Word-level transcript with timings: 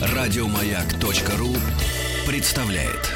Радиомаяк.ру 0.00 1.54
представляет. 2.26 3.14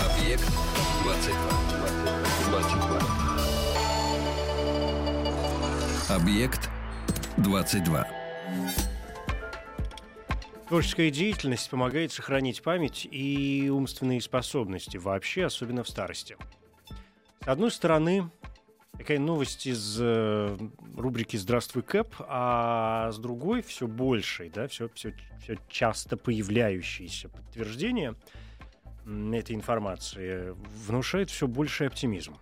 Объект 0.00 0.44
22. 1.02 1.68
22. 2.48 3.00
Объект 6.08 6.70
22. 7.38 8.06
Творческая 10.68 11.10
деятельность 11.10 11.70
помогает 11.70 12.12
сохранить 12.12 12.62
память 12.62 13.08
и 13.10 13.70
умственные 13.70 14.20
способности 14.20 14.96
вообще, 14.96 15.46
особенно 15.46 15.82
в 15.82 15.88
старости. 15.88 16.36
Одной 17.48 17.70
стороны, 17.70 18.30
такая 18.98 19.18
новость 19.18 19.66
из 19.66 19.96
э, 19.98 20.54
рубрики 20.94 21.38
«Здравствуй, 21.38 21.82
Кэп», 21.82 22.14
а 22.18 23.10
с 23.10 23.16
другой 23.16 23.62
все 23.62 23.86
больше, 23.86 24.50
да, 24.54 24.68
все, 24.68 24.90
все, 24.90 25.14
все 25.40 25.56
часто 25.66 26.18
появляющиеся 26.18 27.30
подтверждения 27.30 28.16
этой 29.06 29.56
информации 29.56 30.54
внушает 30.86 31.30
все 31.30 31.46
больший 31.46 31.86
оптимизм. 31.86 32.36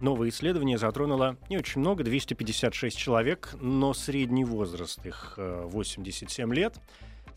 Новое 0.00 0.30
исследование 0.30 0.76
затронуло 0.76 1.36
не 1.48 1.56
очень 1.56 1.80
много, 1.80 2.02
256 2.02 2.98
человек, 2.98 3.54
но 3.60 3.94
средний 3.94 4.44
возраст 4.44 5.06
их 5.06 5.34
э, 5.36 5.62
87 5.66 6.52
лет. 6.52 6.80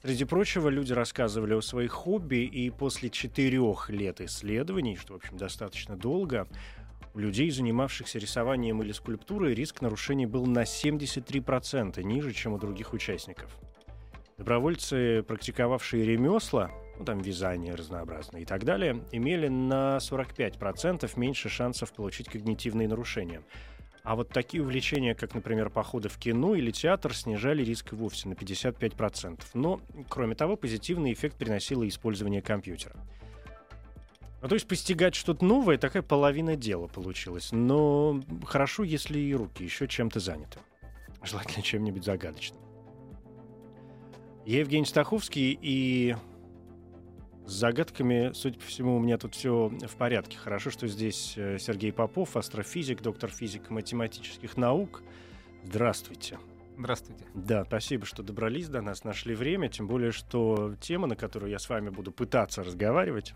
Среди 0.02 0.26
прочего, 0.26 0.70
люди 0.70 0.94
рассказывали 0.94 1.54
о 1.54 1.62
своих 1.62 1.92
хобби, 1.92 2.46
и 2.46 2.70
после 2.70 3.10
четырех 3.10 3.90
лет 3.90 4.22
исследований, 4.22 4.96
что, 4.96 5.14
в 5.14 5.16
общем, 5.18 5.38
достаточно 5.38 5.96
долго, 5.96 6.48
у 7.14 7.20
людей, 7.20 7.50
занимавшихся 7.50 8.20
рисованием 8.20 8.82
или 8.84 8.92
скульптурой, 8.92 9.56
риск 9.56 9.82
нарушений 9.82 10.28
был 10.28 10.46
на 10.46 10.64
73% 10.64 12.04
ниже, 12.04 12.32
чем 12.32 12.54
у 12.54 12.60
других 12.60 12.94
участников. 12.94 13.58
Добровольцы, 14.38 15.24
практиковавшие 15.24 16.06
ремесла, 16.06 16.70
ну, 17.00 17.06
там 17.06 17.20
вязание 17.20 17.74
разнообразное 17.74 18.42
и 18.42 18.46
так 18.46 18.66
далее, 18.66 19.04
имели 19.12 19.48
на 19.48 19.98
45% 19.98 21.10
меньше 21.20 21.50
шансов 21.50 21.92
получить 21.92 22.30
когнитивные 22.30 22.88
нарушения. 22.88 23.42
А 24.08 24.16
вот 24.16 24.30
такие 24.30 24.64
увлечения, 24.64 25.14
как, 25.16 25.36
например, 25.36 25.70
походы 25.70 26.08
в 26.08 26.18
кино 26.18 26.56
или 26.56 26.72
театр, 26.72 27.14
снижали 27.14 27.62
риск 27.62 27.92
вовсе 27.92 28.30
на 28.30 28.36
55%. 28.36 29.42
Но, 29.54 29.82
кроме 30.08 30.34
того, 30.34 30.56
позитивный 30.56 31.12
эффект 31.12 31.36
приносило 31.36 31.86
использование 31.86 32.42
компьютера. 32.42 32.96
Ну, 34.42 34.48
то 34.48 34.56
есть 34.56 34.66
постигать 34.66 35.14
что-то 35.14 35.44
новое, 35.44 35.78
такая 35.78 36.04
половина 36.04 36.56
дела 36.56 36.88
получилась. 36.88 37.50
Но 37.52 38.22
хорошо, 38.46 38.84
если 38.84 39.20
и 39.20 39.36
руки 39.36 39.66
еще 39.66 39.90
чем-то 39.90 40.22
заняты. 40.22 40.60
Желательно 41.22 41.62
чем-нибудь 41.62 42.06
загадочным. 42.06 42.62
Я 44.46 44.60
Евгений 44.60 44.86
Стаховский, 44.86 45.60
и 45.62 46.16
с 47.48 47.52
загадками, 47.52 48.32
судя 48.34 48.60
по 48.60 48.66
всему, 48.66 48.98
у 48.98 49.00
меня 49.00 49.18
тут 49.18 49.34
все 49.34 49.70
в 49.70 49.96
порядке. 49.96 50.38
Хорошо, 50.38 50.70
что 50.70 50.88
здесь 50.88 51.34
э, 51.38 51.58
Сергей 51.60 51.94
Попов, 51.94 52.36
астрофизик, 52.36 53.02
доктор 53.02 53.30
физико-математических 53.30 54.58
наук. 54.58 55.02
Здравствуйте. 55.64 56.38
Здравствуйте. 56.78 57.26
Да, 57.34 57.66
спасибо, 57.66 58.06
что 58.06 58.22
добрались 58.22 58.68
до 58.68 58.82
нас, 58.82 59.04
нашли 59.04 59.34
время, 59.34 59.70
тем 59.70 59.88
более, 59.88 60.12
что 60.12 60.76
тема, 60.80 61.08
на 61.08 61.16
которую 61.16 61.50
я 61.50 61.58
с 61.58 61.70
вами 61.70 61.90
буду 61.90 62.12
пытаться 62.12 62.64
разговаривать, 62.64 63.34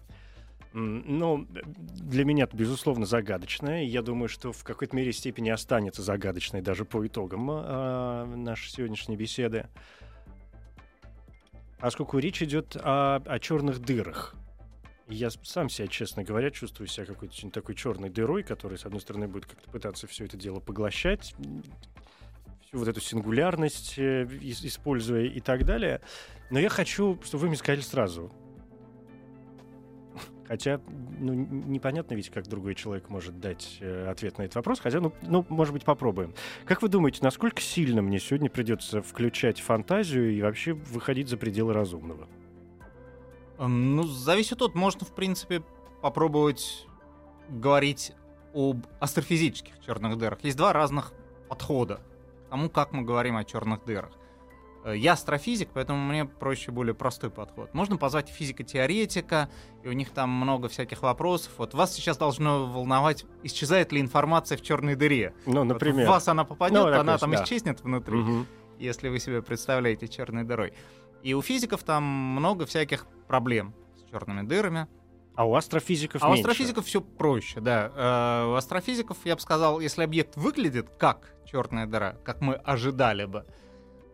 ну, 0.74 1.48
для 1.50 2.24
меня 2.24 2.46
это, 2.46 2.56
безусловно, 2.56 3.06
загадочная, 3.06 3.84
я 3.84 4.02
думаю, 4.02 4.30
что 4.30 4.54
в 4.54 4.64
какой-то 4.64 4.96
мере 4.96 5.12
степени 5.12 5.50
останется 5.50 6.02
загадочной 6.02 6.62
даже 6.62 6.86
по 6.86 7.06
итогам 7.06 7.50
а, 7.52 8.26
нашей 8.26 8.70
сегодняшней 8.70 9.18
беседы. 9.18 9.68
Поскольку 11.82 12.20
речь 12.20 12.42
идет 12.44 12.78
о, 12.78 13.16
о 13.26 13.40
черных 13.40 13.80
дырах. 13.80 14.36
Я 15.08 15.30
сам 15.30 15.68
себя, 15.68 15.88
честно 15.88 16.24
говоря, 16.24 16.52
чувствую 16.52 16.88
себя 16.88 17.06
какой-то 17.06 17.50
такой 17.50 17.76
черной 17.76 18.10
дырой, 18.10 18.44
которая, 18.44 18.78
с 18.78 18.86
одной 18.86 19.02
стороны, 19.02 19.28
будет 19.28 19.46
как-то 19.46 19.70
пытаться 19.70 20.08
все 20.08 20.26
это 20.26 20.38
дело 20.38 20.60
поглощать, 20.60 21.36
всю 22.62 22.78
вот 22.78 22.88
эту 22.88 23.02
сингулярность 23.02 23.96
э, 23.98 24.24
ис- 24.24 24.66
используя 24.66 25.26
и 25.26 25.42
так 25.42 25.66
далее. 25.66 26.02
Но 26.50 26.60
я 26.60 26.70
хочу, 26.70 27.20
чтобы 27.24 27.42
вы 27.42 27.48
мне 27.50 27.58
сказали 27.58 27.82
сразу. 27.82 28.32
Хотя, 30.52 30.82
ну, 31.18 31.34
непонятно 31.34 32.14
ведь, 32.14 32.30
как 32.30 32.46
другой 32.46 32.76
человек 32.76 33.08
может 33.08 33.40
дать 33.40 33.78
э, 33.80 34.10
ответ 34.10 34.38
на 34.38 34.42
этот 34.42 34.56
вопрос. 34.56 34.82
Хотя, 34.82 35.00
ну, 35.00 35.14
ну, 35.22 35.46
может 35.48 35.74
быть, 35.74 35.86
попробуем. 35.86 36.34
Как 36.66 36.82
вы 36.82 36.90
думаете, 36.90 37.20
насколько 37.22 37.62
сильно 37.62 38.02
мне 38.02 38.20
сегодня 38.20 38.50
придется 38.50 39.02
включать 39.02 39.62
фантазию 39.62 40.34
и 40.34 40.42
вообще 40.42 40.74
выходить 40.74 41.30
за 41.30 41.38
пределы 41.38 41.72
разумного? 41.72 42.28
Эм, 43.60 43.96
Ну, 43.96 44.04
зависит 44.04 44.62
от, 44.62 44.76
можно, 44.76 45.06
в 45.06 45.16
принципе, 45.16 45.64
попробовать 46.02 46.86
говорить 47.48 48.12
об 48.54 48.86
астрофизических 49.00 49.80
черных 49.80 50.18
дырах. 50.18 50.44
Есть 50.44 50.58
два 50.58 50.74
разных 50.74 51.14
подхода 51.48 52.02
к 52.48 52.50
тому, 52.50 52.70
как 52.70 52.92
мы 52.92 53.04
говорим 53.04 53.38
о 53.38 53.46
черных 53.46 53.86
дырах. 53.86 54.12
Э, 54.84 54.96
Я 54.98 55.14
астрофизик, 55.14 55.70
поэтому 55.74 56.00
мне 56.00 56.26
проще 56.26 56.72
более 56.72 56.94
простой 56.94 57.30
подход. 57.30 57.74
Можно 57.74 57.98
позвать 57.98 58.30
физико-теоретика, 58.30 59.50
и 59.84 59.88
у 59.88 59.92
них 59.92 60.10
там 60.12 60.30
много 60.30 60.68
всяких 60.70 61.02
вопросов. 61.04 61.52
Вот 61.58 61.74
вас 61.74 61.94
сейчас 61.94 62.18
должно 62.18 62.66
волновать, 62.66 63.26
исчезает 63.44 63.92
ли 63.92 64.02
информация 64.02 64.58
в 64.58 64.62
черной 64.62 64.96
дыре. 64.96 65.34
Ну, 65.46 65.60
Вот 65.60 65.64
например. 65.66 66.08
в 66.08 66.10
вас 66.10 66.28
она 66.28 66.44
попадет, 66.44 66.78
Ну, 66.80 66.88
она 66.88 67.18
такой, 67.18 67.20
там 67.20 67.32
да. 67.32 67.44
исчезнет 67.44 67.82
внутри. 67.82 68.16
Мгм. 68.18 68.48
если 68.80 69.10
вы 69.10 69.20
себе 69.20 69.44
представляете 69.44 70.08
черной 70.08 70.44
дырой. 70.44 70.74
И 71.22 71.36
у 71.36 71.44
физиков 71.44 71.84
там 71.84 72.04
много 72.04 72.66
всяких 72.66 73.06
проблем 73.28 73.76
с 73.96 74.10
черными 74.10 74.42
дырами. 74.42 74.88
А 75.36 75.46
у 75.46 75.54
астрофизиков 75.54 76.24
А 76.24 76.26
у 76.26 76.30
меньше. 76.34 76.42
астрофизиков 76.50 76.86
все 76.88 77.00
проще, 77.00 77.60
да. 77.60 77.92
Э, 77.96 78.52
У 78.52 78.56
астрофизиков, 78.56 79.18
я 79.24 79.36
бы 79.36 79.42
сказал, 79.42 79.80
если 79.82 80.02
объект 80.04 80.36
выглядит 80.36 80.90
как 80.98 81.32
черная 81.46 81.86
дыра, 81.86 82.18
как 82.24 82.42
мы 82.42 82.56
ожидали 82.56 83.26
бы, 83.26 83.46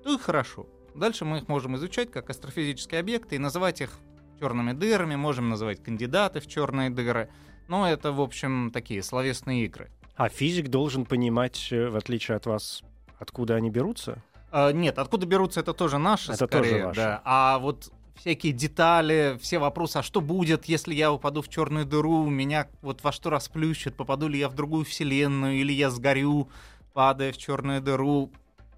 то 0.08 0.14
и 0.14 0.18
хорошо. 0.18 0.66
Дальше 0.96 1.26
мы 1.26 1.40
их 1.40 1.50
можем 1.50 1.76
изучать 1.76 2.10
как 2.12 2.30
астрофизические 2.30 3.02
объекты 3.02 3.36
и 3.36 3.40
называть 3.40 3.82
их 3.82 3.92
черными 4.40 4.72
дырами, 4.72 5.18
можем 5.18 5.50
называть 5.50 5.84
кандидаты 5.84 6.40
в 6.40 6.48
черные 6.48 6.90
дыры. 6.90 7.30
Но 7.68 7.86
это, 7.86 8.14
в 8.14 8.22
общем, 8.22 8.72
такие 8.72 9.04
словесные 9.04 9.66
игры. 9.66 9.90
А 10.16 10.30
физик 10.30 10.70
должен 10.70 11.06
понимать, 11.06 11.68
э, 11.72 11.90
в 11.90 11.98
отличие 11.98 12.38
от 12.38 12.46
вас, 12.46 12.84
откуда 13.20 13.56
они 13.56 13.70
берутся? 13.70 14.24
А, 14.50 14.72
нет, 14.72 14.98
откуда 14.98 15.26
берутся, 15.26 15.60
это 15.60 15.74
тоже 15.74 15.98
наши, 15.98 16.32
Это 16.32 16.48
скорее, 16.48 16.72
тоже 16.72 16.86
ваши. 16.86 17.00
да. 17.02 17.22
А 17.26 17.60
вот 17.60 17.92
всякие 18.16 18.54
детали, 18.54 19.38
все 19.42 19.60
вопросы, 19.60 19.98
а 19.98 20.04
что 20.04 20.22
будет, 20.22 20.66
если 20.66 20.96
я 20.96 21.12
упаду 21.12 21.42
в 21.42 21.50
черную 21.50 21.86
дыру, 21.86 22.26
меня 22.30 22.70
вот 22.82 23.04
во 23.04 23.12
что 23.12 23.30
расплющит, 23.30 23.96
попаду 23.96 24.30
ли 24.30 24.40
я 24.40 24.48
в 24.48 24.56
другую 24.56 24.86
вселенную, 24.86 25.56
или 25.56 25.74
я 25.74 25.90
сгорю, 25.90 26.48
падая 26.94 27.34
в 27.34 27.38
черную 27.38 27.82
дыру. 27.82 28.32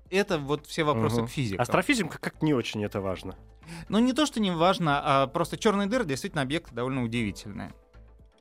Это 0.10 0.40
вот 0.40 0.66
все 0.66 0.84
вопросы 0.84 1.18
Мгм. 1.18 1.28
к 1.28 1.32
физике. 1.32 1.62
Астрофизикам 1.62 2.10
как 2.20 2.42
не 2.42 2.54
очень 2.54 2.84
это 2.84 3.02
важно. 3.02 3.36
Ну, 3.88 4.00
не 4.00 4.14
то, 4.14 4.26
что 4.26 4.40
не 4.40 4.52
важно, 4.52 5.00
а 5.04 5.28
просто 5.28 5.58
черные 5.58 5.88
дыры 5.88 6.06
действительно 6.06 6.42
объекты 6.42 6.74
довольно 6.74 7.04
удивительные. 7.04 7.72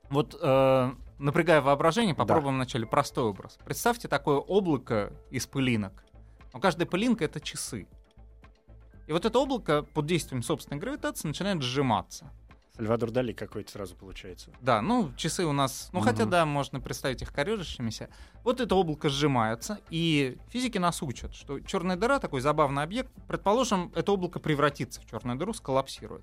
Вот, 0.08 0.38
э, 0.40 0.92
напрягая 1.18 1.60
воображение, 1.60 2.14
Да. 2.14 2.24
попробуем 2.24 2.54
вначале 2.54 2.86
простой 2.86 3.24
образ. 3.24 3.58
Представьте 3.64 4.08
такое 4.08 4.36
облако 4.38 5.12
из 5.30 5.46
пылинок. 5.46 6.04
Но 6.54 6.60
каждая 6.60 6.86
пылинка— 6.86 7.24
это 7.26 7.40
часы. 7.40 7.86
И 9.06 9.12
вот 9.12 9.26
это 9.26 9.38
облако 9.38 9.82
под 9.82 10.06
действием 10.06 10.42
собственной 10.42 10.80
гравитации 10.80 11.28
начинает 11.28 11.60
сжиматься. 11.62 12.30
Сальвадор 12.78 13.10
Дали 13.10 13.32
какой-то 13.32 13.72
сразу 13.72 13.96
получается. 13.96 14.52
Да, 14.60 14.80
ну, 14.80 15.12
часы 15.16 15.44
у 15.44 15.52
нас... 15.52 15.90
Ну, 15.92 15.98
Мгм. 15.98 16.08
хотя, 16.08 16.26
да, 16.26 16.46
можно 16.46 16.78
представить 16.80 17.22
их 17.22 17.32
корежащимися. 17.32 18.08
Вот 18.44 18.60
это 18.60 18.76
облако 18.76 19.08
сжимается, 19.08 19.80
и 19.90 20.38
физики 20.48 20.78
нас 20.78 21.02
учат, 21.02 21.34
что 21.34 21.58
черная 21.58 21.96
дыра, 21.96 22.20
такой 22.20 22.40
забавный 22.40 22.84
объект, 22.84 23.10
предположим, 23.26 23.90
это 23.96 24.12
облако 24.12 24.38
превратится 24.38 25.00
в 25.00 25.06
черную 25.06 25.36
дыру, 25.36 25.52
сколлапсирует. 25.54 26.22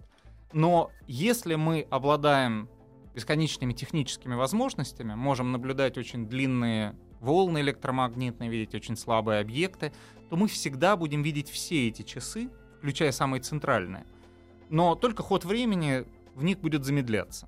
Но 0.54 0.92
если 1.08 1.56
мы 1.56 1.86
обладаем 1.90 2.70
бесконечными 3.14 3.74
техническими 3.74 4.36
возможностями, 4.36 5.14
можем 5.14 5.52
наблюдать 5.52 5.98
очень 5.98 6.26
длинные 6.26 6.96
волны 7.20 7.60
электромагнитные, 7.60 8.50
видеть 8.50 8.74
очень 8.76 8.96
слабые 8.96 9.42
объекты, 9.42 9.92
то 10.30 10.38
мы 10.38 10.48
всегда 10.48 10.96
будем 10.96 11.22
видеть 11.22 11.50
все 11.50 11.90
эти 11.90 12.04
часы, 12.04 12.50
включая 12.78 13.12
самые 13.12 13.42
центральные. 13.42 14.06
Но 14.70 14.96
только 14.96 15.22
ход 15.22 15.44
времени 15.46 16.06
в 16.36 16.44
них 16.44 16.60
будет 16.60 16.84
замедляться. 16.84 17.48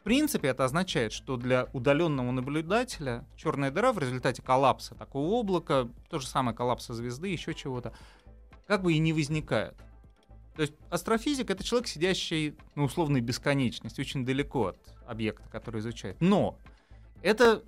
В 0.00 0.04
принципе, 0.04 0.48
это 0.48 0.64
означает, 0.64 1.12
что 1.12 1.36
для 1.36 1.68
удаленного 1.72 2.32
наблюдателя 2.32 3.24
черная 3.36 3.70
дыра 3.70 3.92
в 3.92 3.98
результате 4.00 4.42
коллапса 4.42 4.96
такого 4.96 5.38
облака, 5.38 5.88
то 6.10 6.18
же 6.18 6.26
самое 6.26 6.56
коллапса 6.56 6.92
звезды, 6.92 7.28
еще 7.28 7.54
чего-то, 7.54 7.92
как 8.66 8.82
бы 8.82 8.94
и 8.94 8.98
не 8.98 9.12
возникает. 9.12 9.76
То 10.56 10.62
есть 10.62 10.74
астрофизик— 10.90 11.50
это 11.52 11.62
человек, 11.62 11.86
сидящий 11.86 12.56
на 12.74 12.82
условной 12.82 13.20
бесконечности, 13.20 14.00
очень 14.00 14.24
далеко 14.24 14.68
от 14.68 14.78
объекта, 15.06 15.48
который 15.48 15.80
изучает. 15.80 16.16
Но 16.20 16.58
это 17.22 17.62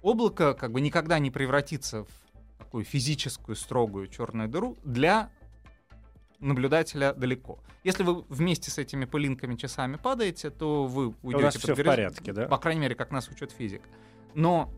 облако 0.00 0.54
как 0.54 0.72
бы 0.72 0.80
никогда 0.80 1.18
не 1.18 1.32
превратится 1.32 2.04
в 2.04 2.08
такую 2.58 2.84
физическую 2.84 3.56
строгую 3.56 4.06
черную 4.06 4.48
дыру 4.48 4.78
для 4.84 5.30
наблюдателя 6.40 7.12
далеко. 7.12 7.58
Если 7.84 8.02
вы 8.02 8.24
вместе 8.28 8.70
с 8.70 8.78
этими 8.78 9.04
пылинками 9.04 9.56
часами 9.56 9.96
падаете, 9.96 10.50
то 10.50 10.86
вы 10.86 11.14
уйдете 11.22 11.42
У 11.42 11.46
нас 11.46 11.54
под 11.54 11.62
все 11.62 11.74
в 11.74 11.76
горизонт. 11.76 11.96
порядке, 11.96 12.32
да? 12.32 12.46
По 12.46 12.58
крайней 12.58 12.80
мере, 12.80 12.94
как 12.94 13.10
нас 13.10 13.28
учит 13.28 13.52
физик. 13.52 13.82
Но 14.34 14.72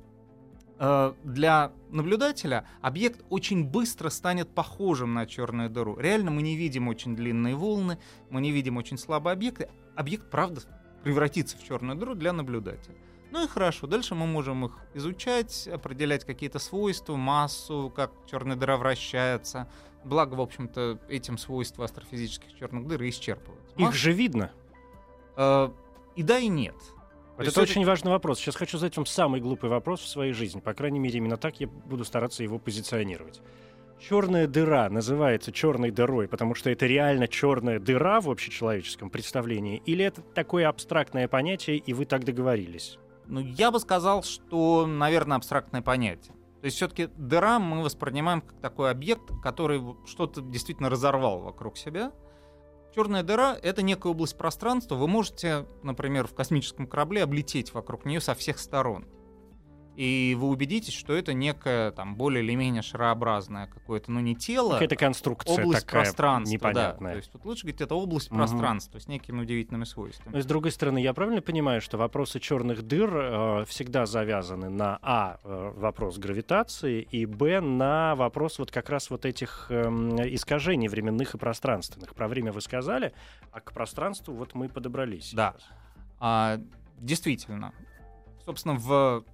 э, 0.79 1.13
для 1.25 1.73
наблюдателя 1.91 2.67
объект 2.81 3.25
очень 3.31 3.65
быстро 3.65 4.09
станет 4.11 4.49
похожим 4.55 5.15
на 5.15 5.27
черную 5.27 5.71
дыру. 5.71 5.97
Реально 5.99 6.31
мы 6.31 6.43
не 6.43 6.57
видим 6.57 6.89
очень 6.89 7.17
длинные 7.17 7.55
волны, 7.55 7.99
мы 8.31 8.41
не 8.41 8.51
видим 8.51 8.77
очень 8.77 8.99
слабые 8.99 9.33
объекты. 9.33 9.69
Объект, 9.97 10.31
правда, 10.31 10.63
превратится 11.03 11.57
в 11.57 11.65
черную 11.65 11.99
дыру 11.99 12.15
для 12.15 12.33
наблюдателя. 12.33 12.97
Ну 13.33 13.45
и 13.45 13.49
хорошо, 13.49 13.87
дальше 13.87 14.15
мы 14.15 14.27
можем 14.27 14.67
их 14.67 14.73
изучать, 14.93 15.67
определять 15.67 16.23
какие-то 16.25 16.59
свойства, 16.59 17.17
массу, 17.17 17.91
как 17.97 18.13
черная 18.31 18.57
дыра 18.57 18.77
вращается. 18.77 19.69
Благо, 20.05 20.35
в 20.35 20.41
общем-то, 20.43 20.99
этим 21.09 21.39
свойства 21.39 21.87
астрофизических 21.87 22.55
черных 22.59 22.87
дыр 22.87 23.03
исчерпывают. 23.09 23.63
Их 23.79 23.95
же 23.95 24.13
видно. 24.13 24.53
Э, 25.37 25.71
и 26.15 26.23
да, 26.23 26.39
и 26.39 26.49
нет. 26.49 26.75
Вот 27.39 27.47
это 27.47 27.53
это- 27.53 27.63
очень 27.63 27.87
важный 27.87 28.11
вопрос. 28.11 28.39
Сейчас 28.39 28.55
хочу 28.55 28.77
задать 28.77 28.99
вам 28.99 29.07
самый 29.07 29.41
глупый 29.41 29.71
вопрос 29.71 30.01
в 30.01 30.09
своей 30.09 30.35
жизни. 30.35 30.61
По 30.61 30.75
крайней 30.75 30.99
мере, 30.99 31.17
именно 31.17 31.39
так 31.39 31.59
я 31.59 31.69
буду 31.69 32.05
стараться 32.05 32.43
его 32.43 32.59
позиционировать. 32.59 33.41
Черная 33.99 34.47
дыра 34.47 34.91
называется 34.91 35.53
черной 35.53 35.91
дырой, 35.91 36.29
потому 36.29 36.55
что 36.55 36.69
это 36.69 36.85
реально 36.85 37.29
черная 37.29 37.79
дыра 37.79 38.21
в 38.21 38.29
общечеловеческом 38.29 39.09
представлении, 39.09 39.81
или 39.87 40.05
это 40.05 40.21
такое 40.21 40.69
абстрактное 40.69 41.29
понятие, 41.29 41.79
и 41.79 41.95
вы 41.95 42.05
так 42.05 42.25
договорились? 42.25 42.99
Ну, 43.27 43.41
я 43.41 43.71
бы 43.71 43.81
сказал, 43.81 44.23
что, 44.23 44.87
наверное, 44.87 45.37
абстрактное 45.37 45.83
понятие. 45.83 46.35
То 46.61 46.67
есть 46.67 46.77
все-таки 46.77 47.09
дыра 47.17 47.59
мы 47.59 47.83
воспринимаем 47.83 48.41
как 48.41 48.61
такой 48.61 48.91
объект, 48.91 49.33
который 49.43 49.83
что-то 50.07 50.41
действительно 50.41 50.91
разорвал 50.91 51.41
вокруг 51.41 51.77
себя. 51.77 52.13
Черная 52.95 53.23
дыра— 53.23 53.57
это 53.63 53.83
некая 53.83 54.11
область 54.11 54.37
пространства. 54.37 54.95
Вы 54.97 55.09
можете, 55.09 55.67
например, 55.83 56.27
в 56.27 56.35
космическом 56.35 56.87
корабле 56.87 57.23
облететь 57.25 57.75
вокруг 57.75 58.05
нее 58.05 58.21
со 58.21 58.35
всех 58.35 58.59
сторон. 58.59 59.07
И 59.97 60.37
вы 60.39 60.49
убедитесь, 60.49 60.95
что 60.95 61.15
это 61.15 61.35
некое 61.35 61.91
там 61.91 62.17
более 62.17 62.43
или 62.43 62.55
менее 62.55 62.83
шарообразное 62.83 63.67
какое-то, 63.67 64.11
ну 64.11 64.21
не 64.21 64.35
тело, 64.35 64.73
Какая-то 64.75 64.97
конструкция 64.97 65.63
область 65.63 65.87
такая 65.87 66.05
пространства, 66.05 66.59
да. 66.59 66.71
непонятная. 66.71 67.13
То 67.13 67.17
есть 67.19 67.33
тут 67.33 67.45
лучше 67.45 67.63
говорить, 67.63 67.81
это 67.83 67.95
область 67.95 68.31
Мгм. 68.31 68.39
пространства 68.39 68.99
с 68.99 69.07
некими 69.07 69.43
удивительными 69.43 69.85
свойствами. 69.85 70.35
Но 70.35 70.41
с 70.41 70.47
другой 70.47 70.71
стороны, 70.71 70.99
я 70.99 71.13
правильно 71.13 71.43
понимаю, 71.43 71.81
что 71.83 71.99
вопросы 71.99 72.41
черных 72.41 72.83
дыр 72.83 73.11
э, 73.15 73.65
всегда 73.67 74.07
завязаны 74.07 74.71
на 74.71 74.99
а 75.03 75.39
э, 75.45 75.73
вопрос 75.77 76.19
гравитации 76.19 77.03
и 77.03 77.27
б 77.27 77.61
на 77.61 78.15
вопрос 78.15 78.59
вот 78.59 78.71
как 78.71 78.89
раз 78.89 79.11
вот 79.11 79.27
этих 79.27 79.67
эм, 79.69 80.17
искажений 80.35 80.89
временных 80.89 81.35
и 81.35 81.39
пространственных. 81.39 82.15
Про 82.15 82.29
время 82.29 82.53
вы 82.53 82.63
сказали, 82.63 83.13
а 83.51 83.61
к 83.61 83.73
пространству 83.73 84.35
вот 84.35 84.55
мы 84.55 84.69
подобрались. 84.69 85.35
Да. 85.35 85.55
сейчас. 85.59 85.69
А, 86.19 86.61
действительно, 86.99 87.73
собственно, 88.45 88.75
в 88.75 89.25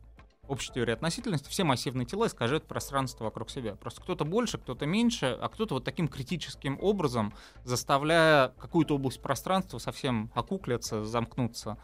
общей 0.48 0.72
теории 0.72 0.92
относительности 0.92 1.48
все 1.48 1.64
массивные 1.64 2.06
тела 2.06 2.26
искажают 2.26 2.66
пространство 2.66 3.24
вокруг 3.24 3.50
себя. 3.50 3.74
Просто 3.76 4.00
кто-то 4.00 4.24
больше, 4.24 4.58
кто-то 4.58 4.86
меньше, 4.86 5.36
а 5.40 5.48
кто-то 5.48 5.74
вот 5.74 5.84
таким 5.84 6.08
критическим 6.08 6.78
образом, 6.80 7.32
заставляя 7.64 8.48
какую-то 8.58 8.96
область 8.96 9.20
пространства 9.20 9.78
совсем 9.78 10.30
окуклиться, 10.34 11.04
замкнуться 11.04 11.76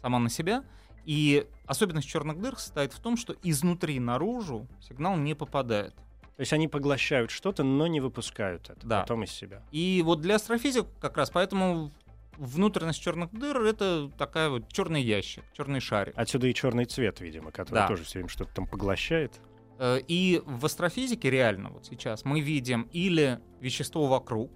сама 0.00 0.18
на 0.18 0.28
себя. 0.28 0.64
И 1.04 1.46
особенность 1.66 2.08
черных 2.08 2.40
дыр 2.40 2.56
состоит 2.56 2.92
в 2.92 3.00
том, 3.00 3.16
что 3.16 3.34
изнутри 3.42 3.98
наружу 3.98 4.68
сигнал 4.80 5.16
не 5.16 5.34
попадает. 5.34 5.94
То 6.36 6.40
есть 6.40 6.52
они 6.52 6.66
поглощают 6.66 7.30
что-то, 7.30 7.62
но 7.62 7.86
не 7.86 8.00
выпускают 8.00 8.70
это 8.70 8.86
Да. 8.86 9.00
потом 9.02 9.24
из 9.24 9.32
себя. 9.32 9.62
И 9.70 10.02
вот 10.04 10.20
для 10.20 10.36
астрофизиков 10.36 10.88
как 11.00 11.16
раз 11.16 11.30
поэтому 11.30 11.90
внутренность 12.36 13.00
черных 13.00 13.30
дыр 13.32 13.60
это 13.62 14.10
такая 14.18 14.48
вот 14.50 14.68
черный 14.72 15.02
ящик, 15.02 15.44
черный 15.52 15.80
шарик. 15.80 16.14
Отсюда 16.16 16.46
и 16.48 16.54
черный 16.54 16.84
цвет, 16.84 17.20
видимо, 17.20 17.50
который 17.52 17.76
Да. 17.80 17.88
тоже 17.88 18.04
все 18.04 18.18
время 18.18 18.28
что-то 18.28 18.54
там 18.54 18.66
поглощает. 18.66 19.40
Э, 19.78 20.00
И 20.08 20.42
в 20.44 20.64
астрофизике 20.64 21.30
реально 21.30 21.70
вот 21.70 21.86
сейчас 21.86 22.24
мы 22.24 22.40
видим 22.40 22.88
или 22.92 23.40
вещество 23.60 24.06
вокруг, 24.06 24.50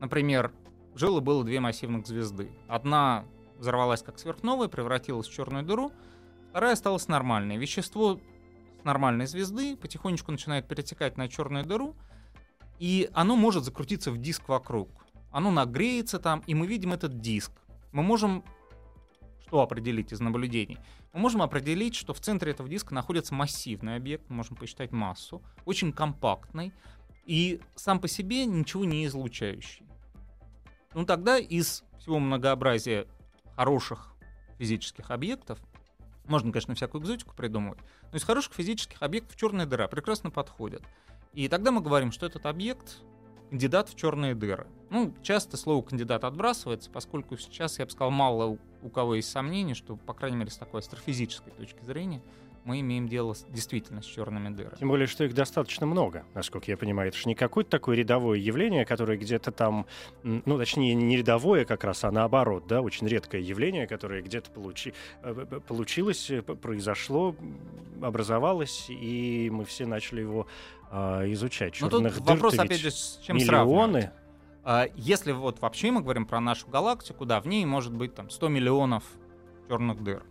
например, 0.00 0.52
жило 0.94 1.20
было 1.20 1.44
две 1.44 1.60
массивных 1.60 2.06
звезды. 2.06 2.50
Одна 2.68 3.24
взорвалась 3.58 4.02
как 4.02 4.18
сверхновая, 4.18 4.68
превратилась 4.68 5.28
в 5.28 5.32
черную 5.32 5.64
дыру, 5.64 5.92
вторая 6.50 6.72
осталась 6.72 7.08
нормальной. 7.08 7.56
Вещество 7.56 8.20
с 8.80 8.84
нормальной 8.84 9.26
звезды 9.26 9.76
потихонечку 9.76 10.32
начинает 10.32 10.66
перетекать 10.66 11.16
на 11.16 11.28
черную 11.28 11.64
дыру, 11.64 11.94
и 12.78 13.08
оно 13.14 13.36
может 13.36 13.64
закрутиться 13.64 14.10
в 14.10 14.18
диск 14.18 14.48
вокруг. 14.48 14.88
Оно 15.32 15.50
нагреется 15.50 16.18
там, 16.18 16.42
и 16.46 16.54
мы 16.54 16.66
видим 16.66 16.92
этот 16.92 17.20
диск. 17.20 17.52
Мы 17.92 18.02
можем 18.02 18.44
что 19.52 19.60
определить 19.60 20.12
из 20.12 20.20
наблюдений? 20.20 20.78
Мы 21.12 21.20
можем 21.20 21.42
определить, 21.42 21.94
что 21.94 22.14
в 22.14 22.20
центре 22.20 22.52
этого 22.52 22.70
диска 22.70 22.94
находится 22.94 23.34
массивный 23.34 23.96
объект, 23.96 24.24
мы 24.30 24.36
можем 24.36 24.56
посчитать 24.56 24.92
массу, 24.92 25.42
очень 25.66 25.92
компактный 25.92 26.72
и 27.26 27.60
сам 27.74 28.00
по 28.00 28.08
себе 28.08 28.46
ничего 28.46 28.86
не 28.86 29.04
излучающий. 29.04 29.86
Ну 30.94 31.04
тогда 31.04 31.36
из 31.38 31.84
всего 31.98 32.18
многообразия 32.18 33.06
хороших 33.54 34.14
физических 34.58 35.10
объектов, 35.10 35.58
можно, 36.24 36.50
конечно, 36.50 36.74
всякую 36.74 37.02
экзотику 37.02 37.34
придумывать, 37.34 37.80
но 38.10 38.16
из 38.16 38.24
хороших 38.24 38.54
физических 38.54 39.02
объектов 39.02 39.36
черная 39.36 39.66
дыра 39.66 39.86
прекрасно 39.86 40.30
подходит. 40.30 40.82
И 41.34 41.46
тогда 41.48 41.72
мы 41.72 41.82
говорим, 41.82 42.10
что 42.10 42.24
этот 42.24 42.46
объект 42.46 43.02
кандидат 43.52 43.90
в 43.90 43.96
черные 43.96 44.34
дыры. 44.34 44.66
Ну, 44.88 45.12
часто 45.22 45.58
слово 45.58 45.82
кандидат 45.82 46.24
отбрасывается, 46.24 46.90
поскольку 46.90 47.36
сейчас, 47.36 47.78
я 47.78 47.84
бы 47.84 47.90
сказал, 47.90 48.10
мало 48.10 48.56
у, 48.80 48.88
кого 48.88 49.16
есть 49.16 49.30
сомнений, 49.30 49.74
что, 49.74 49.96
по 49.96 50.14
крайней 50.14 50.38
мере, 50.38 50.50
с 50.50 50.56
такой 50.56 50.80
астрофизической 50.80 51.52
точки 51.52 51.84
зрения, 51.84 52.22
мы 52.64 52.80
имеем 52.80 53.08
дело 53.08 53.34
с, 53.34 53.44
действительно 53.48 54.02
с 54.02 54.04
черными 54.04 54.48
дырами. 54.54 54.76
Тем 54.78 54.88
более, 54.88 55.06
что 55.06 55.24
их 55.24 55.34
достаточно 55.34 55.86
много, 55.86 56.24
насколько 56.34 56.70
я 56.70 56.76
понимаю. 56.76 57.08
Это 57.08 57.18
же 57.18 57.28
не 57.28 57.34
какое-то 57.34 57.70
такое 57.70 57.96
рядовое 57.96 58.38
явление, 58.38 58.84
которое 58.84 59.18
где-то 59.18 59.52
там, 59.52 59.86
ну, 60.22 60.58
точнее, 60.58 60.94
не 60.94 61.16
рядовое 61.16 61.64
как 61.64 61.84
раз, 61.84 62.04
а 62.04 62.10
наоборот, 62.10 62.66
да, 62.68 62.80
очень 62.80 63.06
редкое 63.08 63.40
явление, 63.40 63.86
которое 63.86 64.22
где-то 64.22 64.50
получи, 64.50 64.94
э, 65.22 65.60
получилось, 65.66 66.30
э, 66.30 66.42
произошло, 66.42 67.34
образовалось, 68.00 68.86
и 68.88 69.50
мы 69.52 69.64
все 69.64 69.86
начали 69.86 70.20
его 70.20 70.46
а, 70.90 71.24
изучать. 71.32 71.80
Но 71.80 71.88
Черных 71.88 72.14
тут 72.14 72.24
дыр-то 72.24 72.34
вопрос, 72.34 72.52
ведь 72.52 72.60
опять 72.60 72.80
же, 72.80 72.90
с 72.90 73.18
чем 73.22 73.40
сравнивать. 73.40 73.88
миллионы. 73.88 74.10
А, 74.64 74.86
Если 74.94 75.32
вот 75.32 75.60
вообще 75.60 75.90
мы 75.90 76.02
говорим 76.02 76.26
про 76.26 76.40
нашу 76.40 76.68
галактику, 76.68 77.24
да, 77.24 77.40
в 77.40 77.46
ней 77.46 77.64
может 77.64 77.92
быть 77.92 78.14
там 78.14 78.30
100 78.30 78.48
миллионов 78.48 79.04
черных 79.68 80.02
дыр. 80.02 80.22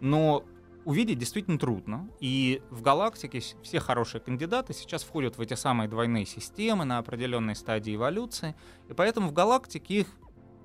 Но 0.00 0.44
увидеть 0.84 1.18
действительно 1.18 1.58
трудно. 1.58 2.08
И 2.20 2.62
в 2.70 2.82
галактике 2.82 3.40
все 3.62 3.80
хорошие 3.80 4.20
кандидаты 4.20 4.72
сейчас 4.72 5.02
входят 5.02 5.36
в 5.36 5.40
эти 5.40 5.54
самые 5.54 5.88
двойные 5.88 6.26
системы 6.26 6.84
на 6.84 6.98
определенной 6.98 7.54
стадии 7.54 7.94
эволюции. 7.94 8.54
И 8.88 8.94
поэтому 8.94 9.28
в 9.28 9.32
галактике 9.32 10.00
их 10.00 10.06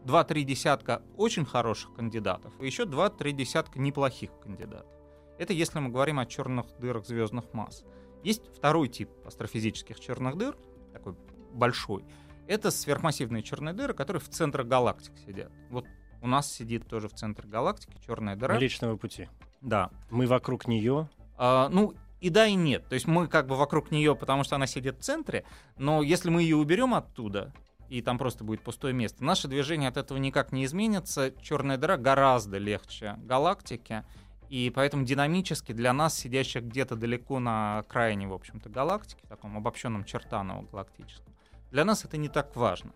2-3 0.05 0.43
десятка 0.43 1.01
очень 1.17 1.45
хороших 1.45 1.93
кандидатов 1.93 2.53
и 2.59 2.65
еще 2.65 2.83
2-3 2.83 3.31
десятка 3.31 3.79
неплохих 3.79 4.31
кандидатов. 4.39 4.91
Это 5.37 5.53
если 5.53 5.79
мы 5.79 5.89
говорим 5.89 6.19
о 6.19 6.25
черных 6.25 6.67
дырах 6.79 7.05
звездных 7.05 7.53
масс. 7.53 7.83
Есть 8.23 8.43
второй 8.55 8.87
тип 8.87 9.09
астрофизических 9.25 9.99
черных 9.99 10.37
дыр, 10.37 10.55
такой 10.93 11.15
большой. 11.53 12.05
Это 12.47 12.71
сверхмассивные 12.71 13.43
черные 13.43 13.73
дыры, 13.73 13.93
которые 13.93 14.21
в 14.21 14.29
центрах 14.29 14.67
галактик 14.67 15.17
сидят. 15.17 15.51
Вот 15.69 15.85
у 16.21 16.27
нас 16.27 16.51
сидит 16.51 16.87
тоже 16.87 17.09
в 17.09 17.13
центре 17.13 17.47
галактики 17.47 17.97
черная 18.05 18.35
дыра. 18.35 18.55
Млечного 18.55 18.95
пути. 18.97 19.27
Да. 19.63 19.89
Мы 20.11 20.27
вокруг 20.27 20.67
нее. 20.67 21.09
А, 21.37 21.69
ну, 21.69 21.95
и 22.21 22.29
да, 22.29 22.45
и 22.45 22.53
нет. 22.53 22.87
То 22.87 22.93
есть 22.93 23.07
мы 23.07 23.27
как 23.27 23.47
бы 23.47 23.55
вокруг 23.55 23.89
нее, 23.89 24.15
потому 24.15 24.43
что 24.43 24.55
она 24.55 24.67
сидит 24.67 24.99
в 24.99 25.01
центре, 25.01 25.43
но 25.77 26.03
если 26.03 26.29
мы 26.29 26.43
ее 26.43 26.57
уберем 26.57 26.93
оттуда, 26.93 27.51
и 27.89 28.01
там 28.01 28.17
просто 28.17 28.43
будет 28.43 28.61
пустое 28.61 28.93
место, 28.93 29.23
наше 29.23 29.47
движение 29.47 29.89
от 29.89 29.97
этого 29.97 30.17
никак 30.17 30.51
не 30.51 30.65
изменится. 30.65 31.31
Черная 31.41 31.77
дыра 31.77 31.97
гораздо 31.97 32.57
легче 32.57 33.15
галактики, 33.23 34.03
и 34.49 34.71
поэтому 34.73 35.03
динамически 35.03 35.71
для 35.71 35.93
нас, 35.93 36.17
сидящих 36.17 36.63
где-то 36.63 36.95
далеко 36.95 37.39
на 37.39 37.79
окраине, 37.79 38.27
в 38.27 38.33
общем-то, 38.33 38.69
галактики, 38.69 39.21
в 39.23 39.29
таком 39.29 39.57
обобщенном 39.57 40.05
чертаново 40.05 40.63
галактическом, 40.71 41.33
для 41.71 41.85
нас 41.85 42.05
это 42.05 42.17
не 42.17 42.29
так 42.29 42.55
важно. 42.55 42.91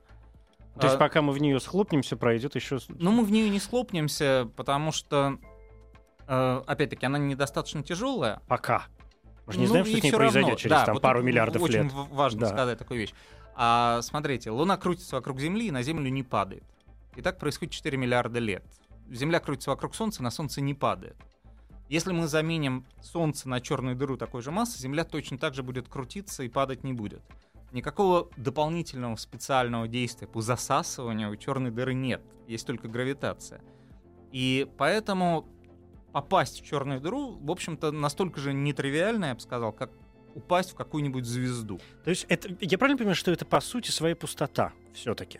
То 0.79 0.85
есть 0.85 0.95
А, 0.95 0.99
пока 0.99 1.21
мы 1.21 1.33
в 1.33 1.39
нее 1.39 1.59
схлопнемся, 1.59 2.15
пройдет 2.15 2.55
еще... 2.55 2.77
но 2.89 3.11
мы 3.11 3.23
в 3.23 3.31
нее 3.31 3.49
не 3.49 3.59
схлопнемся, 3.59 4.49
потому 4.55 4.91
что, 4.91 5.39
э, 6.27 6.61
опять-таки, 6.65 7.05
она 7.05 7.17
недостаточно 7.17 7.83
тяжелая, 7.83 8.41
Пока. 8.47 8.85
Мы 9.45 9.53
же 9.53 9.59
не 9.59 9.65
ну, 9.65 9.69
знаем, 9.71 9.85
что 9.85 9.97
с 9.97 10.03
ней 10.03 10.11
произойдет 10.11 10.49
равно. 10.49 10.55
через 10.57 10.69
Да, 10.71 10.85
там, 10.85 10.93
вот 10.95 11.01
пару 11.01 11.23
миллиардов 11.23 11.61
очень 11.61 11.83
лет. 11.83 11.91
в- 11.91 12.09
важно 12.13 12.41
Да. 12.41 12.47
сказать 12.49 12.77
такую 12.77 12.99
вещь. 12.99 13.13
А, 13.55 14.01
смотрите, 14.01 14.51
Луна 14.51 14.75
крутится 14.77 15.15
вокруг 15.15 15.39
Земли 15.39 15.67
и 15.67 15.71
на 15.71 15.83
Землю 15.83 16.09
не 16.09 16.21
падает. 16.23 16.63
И 17.15 17.21
так 17.21 17.39
происходит 17.39 17.73
4 17.73 17.97
миллиарда 17.97 18.39
лет. 18.39 18.63
Земля 19.09 19.39
крутится 19.39 19.69
вокруг 19.69 19.95
Солнца, 19.95 20.21
на 20.21 20.31
Солнце 20.31 20.59
не 20.61 20.73
падает. 20.73 21.15
Если 21.87 22.11
мы 22.11 22.27
заменим 22.27 22.85
Солнце 23.01 23.47
на 23.47 23.61
черную 23.61 23.95
дыру 23.95 24.17
такой 24.17 24.41
же 24.41 24.51
массы, 24.51 24.77
Земля 24.79 25.05
точно 25.05 25.37
так 25.37 25.53
же 25.53 25.63
будет 25.63 25.87
крутиться 25.87 26.43
и 26.43 26.49
падать 26.49 26.83
не 26.83 26.91
будет. 26.91 27.21
Никакого 27.71 28.29
дополнительного 28.35 29.15
специального 29.15 29.87
действия 29.87 30.27
по 30.27 30.41
засасыванию 30.41 31.31
у 31.31 31.35
черной 31.37 31.71
дыры 31.71 31.93
нет. 31.93 32.21
Есть 32.47 32.67
только 32.67 32.89
гравитация. 32.89 33.61
И 34.33 34.67
поэтому 34.77 35.47
попасть 36.11 36.61
в 36.61 36.65
черную 36.65 36.99
дыру, 36.99 37.37
в 37.39 37.51
общем-то, 37.51 37.91
настолько 37.91 38.39
же 38.39 38.53
нетривиально, 38.53 39.25
я 39.25 39.35
бы 39.35 39.39
сказал, 39.39 39.71
как 39.71 39.91
упасть 40.35 40.71
в 40.71 40.75
какую-нибудь 40.75 41.25
звезду. 41.25 41.79
То 42.03 42.09
есть 42.11 42.25
это, 42.29 42.49
я 42.61 42.77
правильно 42.77 42.97
понимаю, 42.97 43.15
что 43.15 43.31
это 43.31 43.45
по 43.45 43.59
сути 43.59 43.91
своя 43.91 44.15
пустота 44.15 44.71
все-таки? 44.93 45.39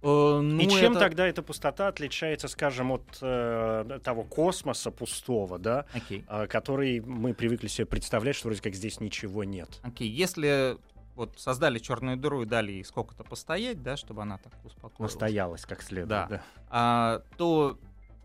Э, 0.00 0.40
ну, 0.40 0.60
И 0.60 0.68
чем 0.68 0.92
это- 0.92 1.00
тогда 1.00 1.26
эта 1.26 1.42
пустота 1.42 1.88
отличается, 1.88 2.46
скажем, 2.48 2.92
от 2.92 3.02
э, 3.20 3.98
того 4.04 4.22
космоса 4.22 4.90
пустого, 4.92 5.58
да, 5.58 5.86
Окей. 5.92 6.24
э, 6.28 6.46
который 6.46 7.00
мы 7.00 7.34
привыкли 7.34 7.66
себе 7.66 7.86
представлять, 7.86 8.36
что 8.36 8.48
вроде 8.48 8.62
как 8.62 8.74
здесь 8.74 9.00
ничего 9.00 9.42
нет? 9.44 9.80
Окей, 9.82 10.08
если 10.08 10.76
вот 11.16 11.32
создали 11.36 11.80
черную 11.80 12.16
дыру 12.16 12.42
и 12.42 12.46
дали 12.46 12.70
ей 12.72 12.84
сколько-то 12.84 13.24
постоять, 13.24 13.82
да, 13.82 13.96
чтобы 13.96 14.22
она 14.22 14.38
так 14.38 14.52
успокоилась, 14.64 15.14
Настоялось 15.14 15.66
как 15.66 15.82
следует. 15.82 16.08
Да. 16.08 16.26
Да. 16.30 16.42
а, 16.70 17.22
то 17.36 17.76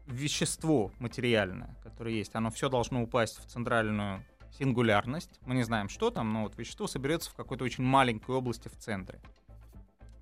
вещество 0.08 0.92
материальное, 1.00 1.76
которое 1.84 2.14
есть, 2.16 2.36
оно 2.36 2.50
все 2.52 2.70
должно 2.70 3.04
упасть 3.04 3.40
в 3.40 3.46
центральную 3.46 4.24
сингулярность. 4.52 5.40
Мы 5.46 5.56
не 5.56 5.64
знаем, 5.64 5.90
что 5.90 6.10
там, 6.12 6.32
но 6.34 6.44
вот 6.44 6.58
вещество 6.58 6.88
соберется 6.88 7.32
в 7.32 7.36
какой-то 7.36 7.64
очень 7.64 7.84
маленькой 7.84 8.36
области 8.36 8.68
в 8.68 8.78
центре. 8.78 9.20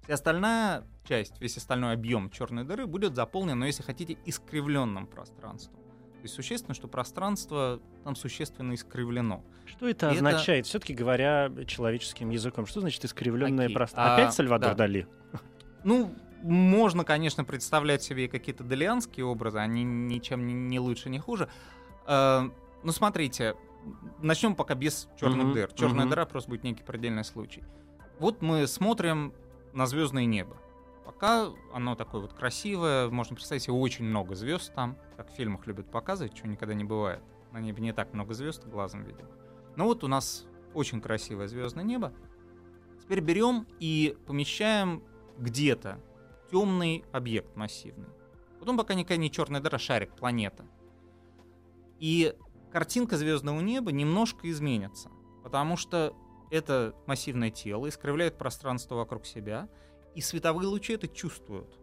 Вся 0.04 0.14
остальная 0.16 0.84
часть, 1.04 1.40
весь 1.42 1.58
остальной 1.58 1.94
объем 1.94 2.30
черной 2.30 2.64
дыры 2.64 2.86
будет 2.88 3.16
заполнен, 3.16 3.58
но 3.60 3.66
если 3.66 3.84
хотите, 3.84 4.18
искривленным 4.26 5.06
пространством. 5.08 5.76
То 5.76 6.24
есть 6.26 6.36
существенно, 6.36 6.76
что 6.76 6.88
пространство 6.88 7.82
там 8.04 8.16
существенно 8.16 8.74
искривлено. 8.76 9.44
Что 9.66 9.88
это 9.90 10.08
И 10.10 10.16
это- 10.16 10.28
означает, 10.28 10.66
все-таки 10.68 10.94
говоря 10.94 11.52
человеческим 11.68 12.30
языком? 12.30 12.68
Что 12.68 12.82
значит 12.82 13.04
искривленное 13.04 13.66
Окей, 13.66 13.76
пространство? 13.76 14.16
а, 14.16 14.18
Опять 14.18 14.34
Сальвадор 14.36 14.70
да. 14.72 14.76
Дали? 14.76 15.08
Ну, 15.84 16.14
можно, 16.43 17.03
конечно, 17.03 17.43
представлять 17.43 18.03
себе 18.03 18.27
какие-то 18.27 18.63
далианские 18.63 19.25
образы, 19.25 19.60
они 19.60 19.83
ничем 19.83 20.67
не, 20.67 20.79
лучше, 20.79 21.10
не 21.10 21.19
хуже. 21.19 21.50
Э, 22.07 22.50
ну, 22.83 22.91
смотрите, 22.91 23.55
начнем 24.19 24.55
пока 24.55 24.75
без 24.75 25.10
черных 25.19 25.45
Мгм, 25.45 25.53
дыр. 25.53 25.71
Черная 25.74 26.05
мгм. 26.05 26.10
дыра 26.10 26.25
просто 26.25 26.50
будет 26.50 26.63
некий 26.63 26.83
предельный 26.83 27.24
случай. 27.24 27.63
Вот 28.19 28.41
мы 28.41 28.67
смотрим 28.67 29.33
на 29.74 29.86
звездное 29.86 30.25
небо. 30.25 30.57
Пока 31.05 31.50
оно 31.74 31.95
такое 31.95 32.21
вот 32.21 32.33
красивое, 32.33 33.10
можно 33.10 33.36
представить 33.36 33.63
себе 33.63 33.74
очень 33.74 34.05
много 34.05 34.36
звезд 34.36 34.74
там, 34.74 34.98
как 35.17 35.31
в 35.31 35.36
фильмах 35.36 35.65
любят 35.67 35.89
показывать, 35.89 36.33
чего 36.33 36.48
никогда 36.48 36.74
не 36.74 36.83
бывает. 36.83 37.21
На 37.51 37.60
небе 37.60 37.81
не 37.81 37.91
так 37.93 38.13
много 38.13 38.33
звезд 38.33 38.65
глазом 38.67 39.03
видим. 39.03 39.27
Но 39.75 39.86
вот 39.86 40.03
у 40.03 40.07
нас 40.07 40.45
очень 40.74 41.01
красивое 41.01 41.48
звездное 41.48 41.83
небо. 41.83 42.13
Теперь 43.01 43.19
берем 43.19 43.67
и 43.79 44.15
помещаем 44.25 45.03
где-то 45.38 46.00
темный 46.51 47.05
объект 47.12 47.55
массивный. 47.55 48.10
Вот 48.60 48.70
он 48.70 48.77
пока 48.77 48.93
никакая 48.93 49.17
не 49.17 49.31
черная 49.31 49.62
дыра, 49.62 49.79
шарик, 49.79 50.13
планета. 50.15 50.65
И 52.00 52.36
картинка 52.72 53.17
звездного 53.17 53.60
неба 53.62 53.91
немножко 53.91 54.50
изменится, 54.50 55.10
потому 55.43 55.77
что 55.77 56.15
это 56.51 56.93
массивное 57.08 57.50
тело 57.50 57.88
искривляет 57.88 58.38
пространство 58.38 58.96
вокруг 58.96 59.25
себя, 59.25 59.70
и 60.13 60.22
световые 60.22 60.67
лучи 60.67 60.93
это 60.93 61.08
чувствуют. 61.08 61.79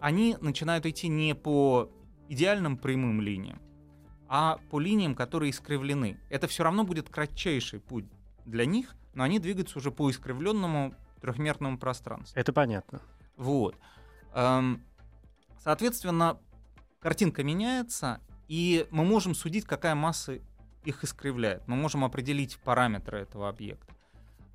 Они 0.00 0.36
начинают 0.40 0.84
идти 0.86 1.08
не 1.08 1.34
по 1.34 1.90
идеальным 2.28 2.76
прямым 2.76 3.20
линиям, 3.20 3.62
а 4.28 4.58
по 4.70 4.80
линиям, 4.80 5.14
которые 5.14 5.50
искривлены. 5.50 6.18
Это 6.30 6.48
все 6.48 6.64
равно 6.64 6.84
будет 6.84 7.08
кратчайший 7.08 7.80
путь 7.80 8.06
для 8.44 8.66
них, 8.66 8.94
но 9.14 9.22
они 9.22 9.38
двигаются 9.38 9.78
уже 9.78 9.90
по 9.90 10.10
искривленному 10.10 10.94
трехмерному 11.20 11.78
пространству. 11.78 12.38
Это 12.38 12.52
понятно. 12.52 13.00
Вот. 13.36 13.76
Эм, 14.34 14.82
Соответственно, 15.64 16.38
картинка 17.00 17.42
меняется, 17.42 18.20
и 18.48 18.86
мы 18.90 19.02
можем 19.02 19.34
судить, 19.34 19.64
какая 19.64 19.94
масса 19.94 20.38
их 20.84 21.02
искривляет. 21.02 21.66
Мы 21.66 21.74
можем 21.74 22.04
определить 22.04 22.58
параметры 22.58 23.20
этого 23.20 23.48
объекта. 23.48 23.94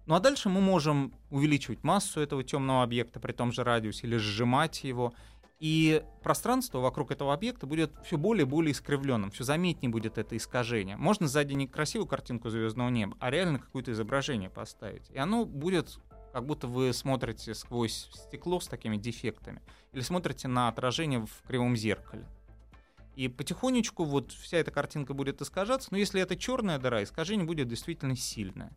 Ну 0.06 0.14
а 0.14 0.20
дальше 0.20 0.50
мы 0.50 0.62
можем 0.62 1.12
увеличивать 1.32 1.84
массу 1.84 2.22
этого 2.22 2.44
темного 2.44 2.84
объекта 2.84 3.20
при 3.20 3.32
том 3.32 3.52
же 3.52 3.64
радиусе 3.64 4.06
или 4.06 4.18
сжимать 4.18 4.84
его. 4.84 5.12
И 5.60 6.04
пространство 6.22 6.78
вокруг 6.78 7.10
этого 7.10 7.34
объекта 7.34 7.66
будет 7.66 7.92
все 8.06 8.16
более 8.16 8.46
и 8.46 8.50
более 8.50 8.72
искривленным, 8.72 9.32
все 9.32 9.44
заметнее 9.44 9.90
будет 9.90 10.20
это 10.20 10.38
искажение. 10.38 10.96
Можно 10.96 11.28
сзади 11.28 11.54
не 11.54 11.68
красивую 11.68 12.08
картинку 12.08 12.52
звездного 12.52 12.90
неба, 12.90 13.18
а 13.20 13.32
реально 13.32 13.58
какое-то 13.58 13.92
изображение 13.92 14.52
поставить. 14.52 15.10
И 15.10 15.18
оно 15.18 15.46
будет 15.46 16.00
как 16.32 16.46
будто 16.46 16.68
вы 16.68 16.94
смотрите 16.94 17.54
сквозь 17.54 18.10
стекло 18.14 18.60
с 18.60 18.68
такими 18.68 18.98
дефектами 18.98 19.62
или 19.92 20.02
смотрите 20.02 20.48
на 20.48 20.68
отражение 20.68 21.26
в 21.26 21.48
кривом 21.48 21.76
зеркале. 21.76 22.26
И 23.16 23.28
потихонечку 23.28 24.06
вот 24.06 24.32
вся 24.32 24.58
эта 24.58 24.72
картинка 24.72 25.14
будет 25.14 25.42
искажаться, 25.42 25.90
но 25.92 25.98
если 25.98 26.22
это 26.22 26.38
черная 26.38 26.78
дыра, 26.78 27.04
искажение 27.04 27.46
будет 27.46 27.68
действительно 27.68 28.16
сильное. 28.16 28.72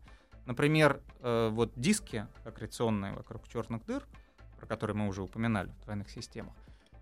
Например, 0.45 1.01
э, 1.21 1.49
вот 1.49 1.71
диски 1.77 2.27
аккреционные 2.43 3.13
вокруг 3.13 3.47
черных 3.47 3.85
дыр, 3.85 4.05
про 4.57 4.65
которые 4.65 4.97
мы 4.97 5.07
уже 5.07 5.21
упоминали 5.21 5.69
в 5.69 5.83
двойных 5.83 6.09
системах, 6.09 6.53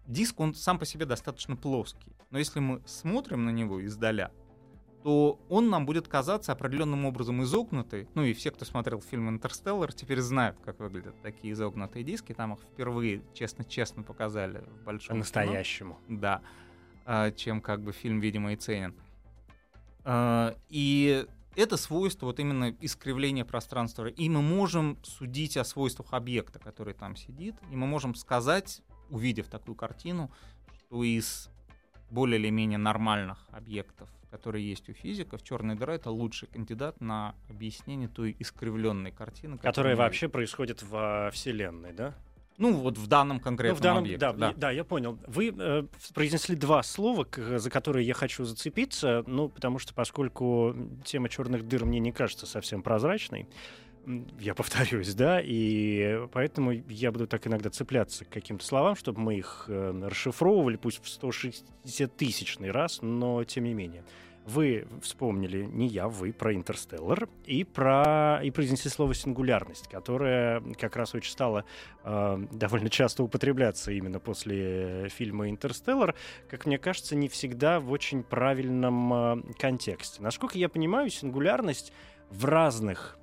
диск, 0.06 0.40
он 0.40 0.54
сам 0.54 0.78
по 0.78 0.86
себе 0.86 1.06
достаточно 1.06 1.56
плоский. 1.56 2.16
Но 2.30 2.38
если 2.38 2.60
мы 2.60 2.82
смотрим 2.86 3.46
на 3.46 3.50
него 3.50 3.84
издаля, 3.86 4.32
то 5.04 5.40
он 5.50 5.70
нам 5.70 5.86
будет 5.86 6.08
казаться 6.08 6.52
определенным 6.52 7.06
образом 7.06 7.42
изогнутый. 7.44 8.08
Ну 8.14 8.24
и 8.24 8.34
все, 8.34 8.52
кто 8.52 8.66
смотрел 8.66 9.02
фильм 9.02 9.30
«Интерстеллар», 9.30 9.92
теперь 9.94 10.22
знают, 10.22 10.58
как 10.64 10.80
выглядят 10.80 11.20
такие 11.22 11.54
изогнутые 11.54 12.04
диски. 12.04 12.34
Там 12.34 12.54
их 12.54 12.60
впервые 12.60 13.24
честно-честно 13.34 14.04
показали 14.04 14.60
в 14.60 14.84
большом. 14.84 15.16
По-настоящему. 15.16 15.98
Да. 16.08 16.42
А, 17.06 17.32
чем 17.32 17.62
как 17.62 17.82
бы 17.82 17.92
фильм, 17.92 18.20
видимо, 18.20 18.54
и 18.54 18.56
ценен. 18.56 18.96
А, 20.04 20.56
И 20.70 21.26
это 21.56 21.78
свойство 21.78 22.28
вот 22.28 22.40
именно 22.40 22.76
искривления 22.80 23.44
пространства. 23.44 24.06
И 24.06 24.30
мы 24.30 24.42
можем 24.42 24.98
судить 25.04 25.58
о 25.58 25.64
свойствах 25.64 26.14
объекта, 26.14 26.60
который 26.60 26.94
там 26.94 27.16
сидит. 27.16 27.56
И 27.72 27.76
мы 27.76 27.88
можем 27.88 28.16
сказать, 28.16 28.82
увидев 29.10 29.48
такую 29.48 29.76
картину, 29.76 30.32
что 30.78 31.04
из 31.04 31.50
более 32.10 32.40
или 32.40 32.50
менее 32.50 32.78
нормальных 32.78 33.48
объектов, 33.52 34.10
которые 34.32 34.68
есть 34.68 34.90
у 34.90 34.94
физиков, 34.94 35.44
черная 35.44 35.76
дыра 35.76 35.94
это 35.96 36.10
лучший 36.10 36.48
кандидат 36.48 37.00
на 37.02 37.36
объяснение 37.50 38.08
той 38.08 38.36
искривленной 38.40 39.12
картины, 39.12 39.58
Которая 39.58 39.96
вообще 39.96 40.30
происходит 40.30 40.82
во 40.84 41.30
Вселенной, 41.32 41.92
да? 41.92 42.16
Ну, 42.58 42.74
вот 42.74 42.98
в 42.98 43.08
данном 43.08 43.38
Ну, 43.38 43.44
конкретном 43.44 43.78
в 43.78 43.82
данном, 43.82 44.04
объекте. 44.04 44.20
да, 44.20 44.34
да. 44.34 44.48
я- 44.50 44.54
да, 44.54 44.72
я 44.72 44.84
понял. 44.84 45.18
Вы 45.28 45.54
э, 45.58 45.84
произнесли 46.14 46.56
два 46.56 46.84
слова, 46.84 47.24
к- 47.24 47.60
за 47.60 47.70
которые 47.70 48.06
я 48.06 48.14
хочу 48.14 48.44
зацепиться, 48.46 49.24
ну, 49.28 49.50
потому 49.50 49.80
что 49.80 49.94
поскольку 49.94 50.76
тема 51.04 51.28
черных 51.28 51.68
дыр 51.68 51.86
мне 51.86 52.00
не 52.00 52.12
кажется 52.12 52.46
совсем 52.46 52.84
прозрачной, 52.84 53.48
я 54.40 54.56
повторюсь, 54.56 55.14
да, 55.14 55.40
и 55.42 56.28
поэтому 56.32 56.72
я 56.72 57.12
буду 57.12 57.28
так 57.28 57.48
иногда 57.48 57.70
цепляться 57.70 58.26
к 58.26 58.30
каким-то 58.30 58.66
словам, 58.66 58.96
чтобы 58.96 59.20
мы 59.20 59.36
их 59.36 59.66
э, 59.68 60.08
расшифровывали, 60.08 60.78
пусть 60.78 61.02
в 61.04 61.08
160-тысячный 61.08 62.72
раз, 62.72 63.02
но 63.02 63.44
тем 63.44 63.66
не 63.66 63.74
менее. 63.74 64.04
Вы 64.46 64.88
вспомнили, 65.04 65.66
не 65.66 65.86
я, 65.86 66.08
вы, 66.08 66.34
про 66.34 66.56
«Интерстеллар» 66.56 67.30
и, 67.46 67.64
про, 67.64 68.40
и 68.44 68.50
произнесли 68.50 68.90
слово 68.90 69.14
«сингулярность», 69.14 69.88
которое 69.88 70.62
как 70.80 70.96
раз 70.96 71.14
очень 71.14 71.32
стало 71.32 71.64
э, 72.04 72.46
довольно 72.52 72.90
часто 72.90 73.24
употребляться 73.24 73.92
именно 73.92 74.20
после 74.20 75.10
фильма 75.10 75.48
«Интерстеллар», 75.52 76.16
как 76.50 76.66
мне 76.66 76.80
кажется, 76.80 77.16
не 77.16 77.30
всегда 77.30 77.80
в 77.80 77.92
очень 77.92 78.24
правильном 78.24 79.14
э, 79.14 79.42
контексте. 79.60 80.24
Насколько 80.24 80.58
я 80.58 80.70
понимаю, 80.70 81.12
сингулярность 81.12 81.94
в 82.32 82.46
разных, 82.46 83.20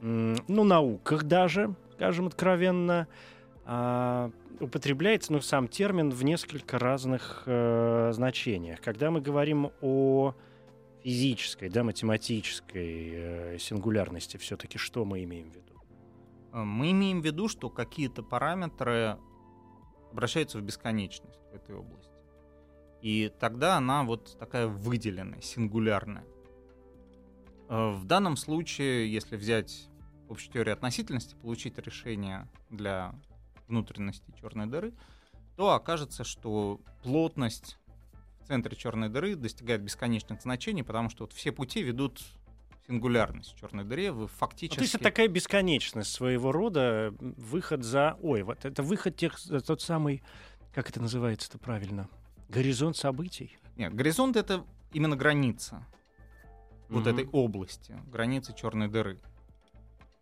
ну, 0.00 0.64
науках 0.64 1.24
даже, 1.24 1.74
скажем 1.92 2.26
откровенно, 2.26 3.08
а, 3.64 4.30
употребляется, 4.60 5.32
ну, 5.32 5.40
сам 5.40 5.68
термин 5.68 6.10
в 6.10 6.22
несколько 6.24 6.78
разных 6.78 7.42
э, 7.46 8.10
значениях. 8.12 8.80
Когда 8.80 9.10
мы 9.10 9.20
говорим 9.20 9.70
о 9.80 10.34
физической, 11.02 11.68
да, 11.68 11.84
математической 11.84 13.10
э, 13.14 13.58
сингулярности, 13.58 14.36
все-таки 14.36 14.78
что 14.78 15.04
мы 15.04 15.24
имеем 15.24 15.50
в 15.50 15.54
виду? 15.54 15.82
Э, 16.52 16.62
Мы 16.62 16.92
имеем 16.92 17.20
в 17.20 17.24
виду, 17.24 17.48
что 17.48 17.70
какие-то 17.70 18.22
параметры 18.22 19.18
обращаются 20.12 20.58
в 20.58 20.62
бесконечность 20.62 21.40
в 21.52 21.54
этой 21.54 21.74
области. 21.74 22.10
И 23.02 23.30
тогда 23.38 23.76
она 23.76 24.02
вот 24.04 24.36
такая 24.38 24.66
выделенная, 24.66 25.40
сингулярная. 25.40 26.24
Э, 27.74 27.90
В 27.90 28.04
данном 28.04 28.36
случае, 28.36 29.12
если 29.12 29.36
взять 29.36 29.88
общую 30.28 30.52
теорию 30.52 30.74
относительности, 30.74 31.34
получить 31.34 31.76
решение 31.78 32.48
для 32.70 33.14
внутренности 33.66 34.32
черной 34.40 34.66
дыры, 34.66 34.94
то 35.56 35.72
окажется, 35.72 36.22
что 36.24 36.80
плотность 37.02 37.78
в 38.40 38.46
центре 38.46 38.76
черной 38.76 39.08
дыры 39.08 39.34
достигает 39.34 39.82
бесконечных 39.82 40.40
значений, 40.42 40.84
потому 40.84 41.10
что 41.10 41.24
вот 41.24 41.32
все 41.32 41.50
пути 41.50 41.82
ведут 41.82 42.20
в 42.20 42.86
сингулярность 42.86 43.56
черной 43.56 43.84
дыре. 43.84 44.12
Вы 44.12 44.22
Ну, 44.22 44.26
фактически... 44.28 44.76
то 44.76 44.82
есть 44.82 44.94
это 44.94 45.04
такая 45.04 45.26
бесконечность 45.28 46.12
своего 46.12 46.52
рода, 46.52 47.12
выход 47.18 47.82
за... 47.82 48.16
Ой, 48.22 48.42
вот 48.42 48.64
это 48.64 48.82
выход 48.82 49.16
тех... 49.16 49.40
Тот 49.66 49.80
самый... 49.80 50.22
Как 50.72 50.90
это 50.90 51.00
называется-то 51.00 51.58
правильно? 51.58 52.08
Горизонт 52.48 52.96
событий? 52.96 53.56
Нет, 53.76 53.94
горизонт— 53.94 54.36
это 54.36 54.64
именно 54.92 55.16
граница 55.16 55.86
вот 56.88 57.06
Мгм. 57.06 57.08
этой 57.08 57.28
области, 57.30 57.94
границы 58.10 58.54
черной 58.54 58.88
дыры, 58.88 59.18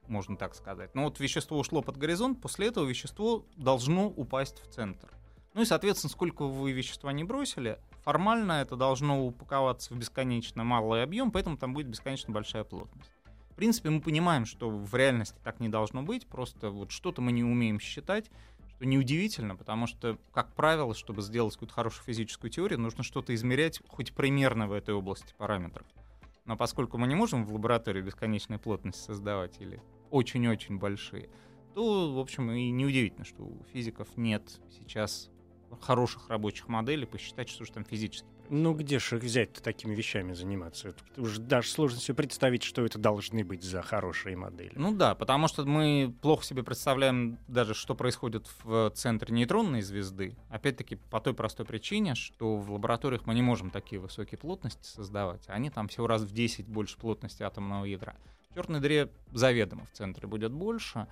можно 0.08 0.36
так 0.36 0.54
сказать. 0.54 0.94
Но 0.94 1.04
вот 1.04 1.20
вещество 1.20 1.58
ушло 1.58 1.82
под 1.82 1.96
горизонт, 1.96 2.40
после 2.40 2.68
этого 2.68 2.84
вещество 2.84 3.44
должно 3.56 4.08
упасть 4.08 4.60
в 4.62 4.68
центр. 4.68 5.08
Ну 5.54 5.62
и, 5.62 5.64
соответственно, 5.64 6.10
сколько 6.10 6.46
вы 6.46 6.72
вещества 6.72 7.12
не 7.12 7.24
бросили, 7.24 7.78
формально 8.02 8.52
это 8.52 8.76
должно 8.76 9.26
упаковаться 9.26 9.92
в 9.92 9.98
бесконечно 9.98 10.64
малый 10.64 11.02
объем, 11.02 11.30
поэтому 11.30 11.56
там 11.56 11.74
будет 11.74 11.88
бесконечно 11.88 12.32
большая 12.32 12.64
плотность. 12.64 13.10
В 13.50 13.54
принципе, 13.54 13.90
мы 13.90 14.00
понимаем, 14.00 14.46
что 14.46 14.70
в 14.70 14.94
реальности 14.94 15.38
так 15.44 15.60
не 15.60 15.68
должно 15.68 16.02
быть, 16.02 16.26
просто 16.26 16.70
вот 16.70 16.90
что-то 16.90 17.20
мы 17.20 17.32
не 17.32 17.44
умеем 17.44 17.80
считать, 17.80 18.30
что 18.70 18.86
неудивительно, 18.86 19.54
потому 19.54 19.86
что, 19.86 20.18
как 20.32 20.54
правило, 20.54 20.94
чтобы 20.94 21.20
сделать 21.20 21.52
какую-то 21.54 21.74
хорошую 21.74 22.04
физическую 22.04 22.50
теорию, 22.50 22.80
нужно 22.80 23.04
что-то 23.04 23.34
измерять 23.34 23.80
хоть 23.88 24.14
примерно 24.14 24.66
в 24.68 24.72
этой 24.72 24.94
области 24.94 25.34
параметров. 25.36 25.86
Но 26.44 26.56
поскольку 26.56 26.98
мы 26.98 27.06
не 27.06 27.14
можем 27.14 27.44
в 27.44 27.52
лаборатории 27.52 28.02
бесконечной 28.02 28.58
плотности 28.58 29.00
создавать 29.00 29.60
или 29.60 29.80
очень-очень 30.10 30.78
большие, 30.78 31.30
то, 31.74 32.12
в 32.12 32.18
общем, 32.18 32.50
и 32.50 32.70
неудивительно, 32.70 33.24
что 33.24 33.44
у 33.44 33.64
физиков 33.72 34.08
нет 34.16 34.60
сейчас 34.70 35.30
хороших 35.80 36.28
рабочих 36.28 36.68
моделей 36.68 37.06
посчитать, 37.06 37.48
что 37.48 37.64
же 37.64 37.72
там 37.72 37.84
физически. 37.84 38.28
Ну, 38.54 38.74
где 38.74 38.98
же 38.98 39.16
их 39.16 39.22
взять-то 39.22 39.62
такими 39.62 39.94
вещами 39.94 40.34
заниматься? 40.34 40.88
Это 40.88 41.02
уже 41.16 41.40
даже 41.40 41.70
сложно 41.70 41.98
себе 41.98 42.16
представить, 42.16 42.62
что 42.62 42.84
это 42.84 42.98
должны 42.98 43.44
быть 43.44 43.62
за 43.62 43.80
хорошие 43.80 44.36
модели. 44.36 44.72
Ну 44.76 44.94
да, 44.94 45.14
потому 45.14 45.48
что 45.48 45.64
мы 45.64 46.14
плохо 46.20 46.44
себе 46.44 46.62
представляем 46.62 47.38
даже, 47.48 47.72
что 47.72 47.94
происходит 47.94 48.46
в 48.62 48.90
центре 48.90 49.34
нейтронной 49.34 49.80
звезды. 49.80 50.36
Опять-таки 50.50 50.96
по 50.96 51.18
той 51.18 51.32
простой 51.32 51.64
причине, 51.64 52.14
что 52.14 52.58
в 52.58 52.70
лабораториях 52.70 53.24
мы 53.24 53.34
не 53.34 53.40
можем 53.40 53.70
такие 53.70 53.98
высокие 53.98 54.36
плотности 54.36 54.84
создавать. 54.84 55.44
Они 55.46 55.70
там 55.70 55.88
всего 55.88 56.06
раз 56.06 56.20
в 56.20 56.34
10 56.34 56.66
больше 56.66 56.98
плотности 56.98 57.42
атомного 57.42 57.86
ядра. 57.86 58.16
В 58.50 58.54
черной 58.54 58.80
дыре 58.80 59.08
заведомо 59.32 59.86
в 59.86 59.96
центре 59.96 60.28
будет 60.28 60.52
больше. 60.52 61.06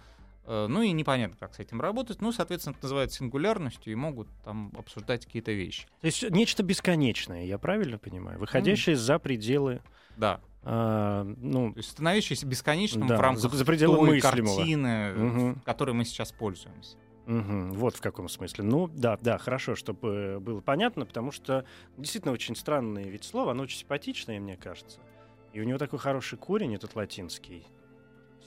Э, 0.44 0.66
Ну 0.68 0.82
и 0.82 0.92
непонятно, 0.92 1.36
как 1.38 1.54
с 1.54 1.58
этим 1.58 1.80
работать. 1.80 2.20
Ну, 2.20 2.32
соответственно, 2.32 2.74
это 2.74 2.84
называют 2.84 3.12
сингулярностью 3.12 3.92
и 3.92 3.96
могут 3.96 4.28
там 4.44 4.72
обсуждать 4.76 5.26
какие-то 5.26 5.52
вещи. 5.52 5.86
То 6.00 6.06
есть 6.06 6.28
нечто 6.30 6.62
бесконечное, 6.62 7.44
я 7.44 7.58
правильно 7.58 7.98
понимаю? 7.98 8.38
Выходящее 8.38 8.96
за 8.96 9.18
пределы... 9.18 9.82
Да, 10.16 10.40
а, 10.62 11.24
ну, 11.24 11.72
то 11.72 11.78
есть 11.78 11.90
становящийся 11.90 12.46
бесконечным 12.46 13.06
Да, 13.08 13.16
в 13.16 13.20
рамках 13.20 13.50
за- 13.50 13.56
за 13.58 13.64
пределы 13.64 13.96
той 13.96 14.10
мыслимого. 14.16 14.56
картины, 14.56 15.12
в 15.54 15.60
которой 15.62 15.92
мы 15.92 16.04
сейчас 16.04 16.32
пользуемся. 16.32 16.96
Мгм, 17.26 17.72
вот 17.74 17.94
в 17.96 18.00
каком 18.00 18.28
смысле. 18.28 18.64
Ну, 18.64 18.88
да, 18.88 19.16
да, 19.22 19.38
хорошо, 19.38 19.76
чтобы 19.76 20.38
было 20.40 20.60
понятно, 20.60 21.06
потому 21.06 21.30
что 21.32 21.64
действительно 21.96 22.32
очень 22.32 22.56
странное 22.56 23.04
ведь 23.04 23.24
слово, 23.24 23.52
оно 23.52 23.62
очень 23.62 23.78
симпатичное, 23.78 24.40
мне 24.40 24.56
кажется. 24.56 24.98
И 25.52 25.60
у 25.60 25.64
него 25.64 25.78
такой 25.78 25.98
хороший 25.98 26.36
корень, 26.38 26.74
этот 26.74 26.96
латинский, 26.96 27.66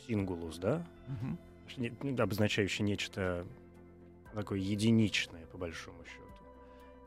сингулус, 0.06 0.58
да, 0.58 0.86
Мгм. 1.08 1.40
Ну, 1.77 2.22
обозначающий 2.22 2.84
нечто 2.84 3.46
такое 4.34 4.60
единичное, 4.60 5.46
по 5.48 5.58
большому 5.58 6.03
счету. 6.05 6.24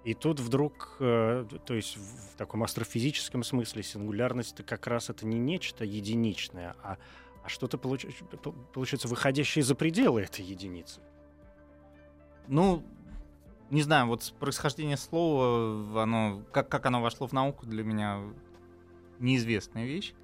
И 0.04 0.14
тут 0.14 0.38
вдруг, 0.38 0.96
э, 1.00 1.46
то 1.64 1.74
есть 1.74 1.96
в, 1.96 2.36
таком 2.36 2.62
астрофизическом 2.62 3.42
смысле 3.42 3.82
сингулярность 3.82 4.52
это 4.54 4.62
как 4.62 4.86
раз 4.86 5.10
это 5.10 5.26
не 5.26 5.38
нечто 5.38 5.84
единичное, 5.84 6.76
а, 6.82 6.98
а 7.42 7.48
что-то 7.48 7.76
получ- 7.76 8.12
по- 8.36 8.52
получается 8.52 9.08
выходящее 9.08 9.64
за 9.64 9.74
пределы 9.74 10.22
этой 10.22 10.44
единицы. 10.44 11.00
Ну, 12.46 12.84
не 13.70 13.82
знаю, 13.82 14.06
вот 14.06 14.32
происхождение 14.38 14.96
слова, 14.96 16.04
оно, 16.04 16.42
как, 16.52 16.68
как 16.68 16.86
оно 16.86 17.02
вошло 17.02 17.26
в 17.26 17.32
науку, 17.32 17.66
для 17.66 17.82
меня 17.82 18.20
неизвестная 19.18 19.86
вещь. 19.86 20.14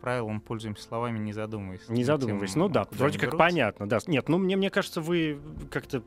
Правило, 0.00 0.28
мы 0.28 0.40
пользуемся 0.40 0.82
словами, 0.84 1.18
не 1.18 1.32
задумываясь. 1.32 1.88
Не 1.88 2.04
задумываясь. 2.04 2.52
тем, 2.52 2.62
Ну 2.62 2.68
да, 2.68 2.86
вроде 2.92 3.18
как 3.18 3.30
берутся. 3.30 3.38
понятно, 3.38 3.88
да. 3.88 3.98
Нет, 4.06 4.28
ну 4.28 4.38
мне, 4.38 4.56
мне 4.56 4.70
кажется, 4.70 5.00
вы 5.00 5.38
как-то 5.70 6.02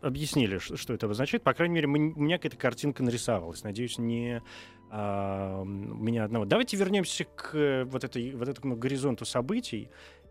объяснили, 0.00 0.58
ш- 0.58 0.76
что 0.76 0.94
это 0.94 1.06
обозначает. 1.06 1.42
По 1.42 1.52
крайней 1.54 1.74
мере, 1.74 1.86
мы- 1.86 2.12
у 2.14 2.20
меня 2.20 2.38
какая-то 2.38 2.56
картинка 2.56 3.02
нарисовалась. 3.02 3.62
Надеюсь, 3.64 3.98
не 3.98 4.42
а, 4.90 5.60
у 5.62 5.64
меня 5.64 6.24
одного. 6.24 6.44
Давайте 6.44 6.76
вернемся 6.76 7.24
к 7.24 7.54
э, 7.54 7.84
вот, 7.84 8.04
этой, 8.04 8.34
вот 8.34 8.48
этому 8.48 8.76
горизонту 8.76 9.24
событий 9.24 9.88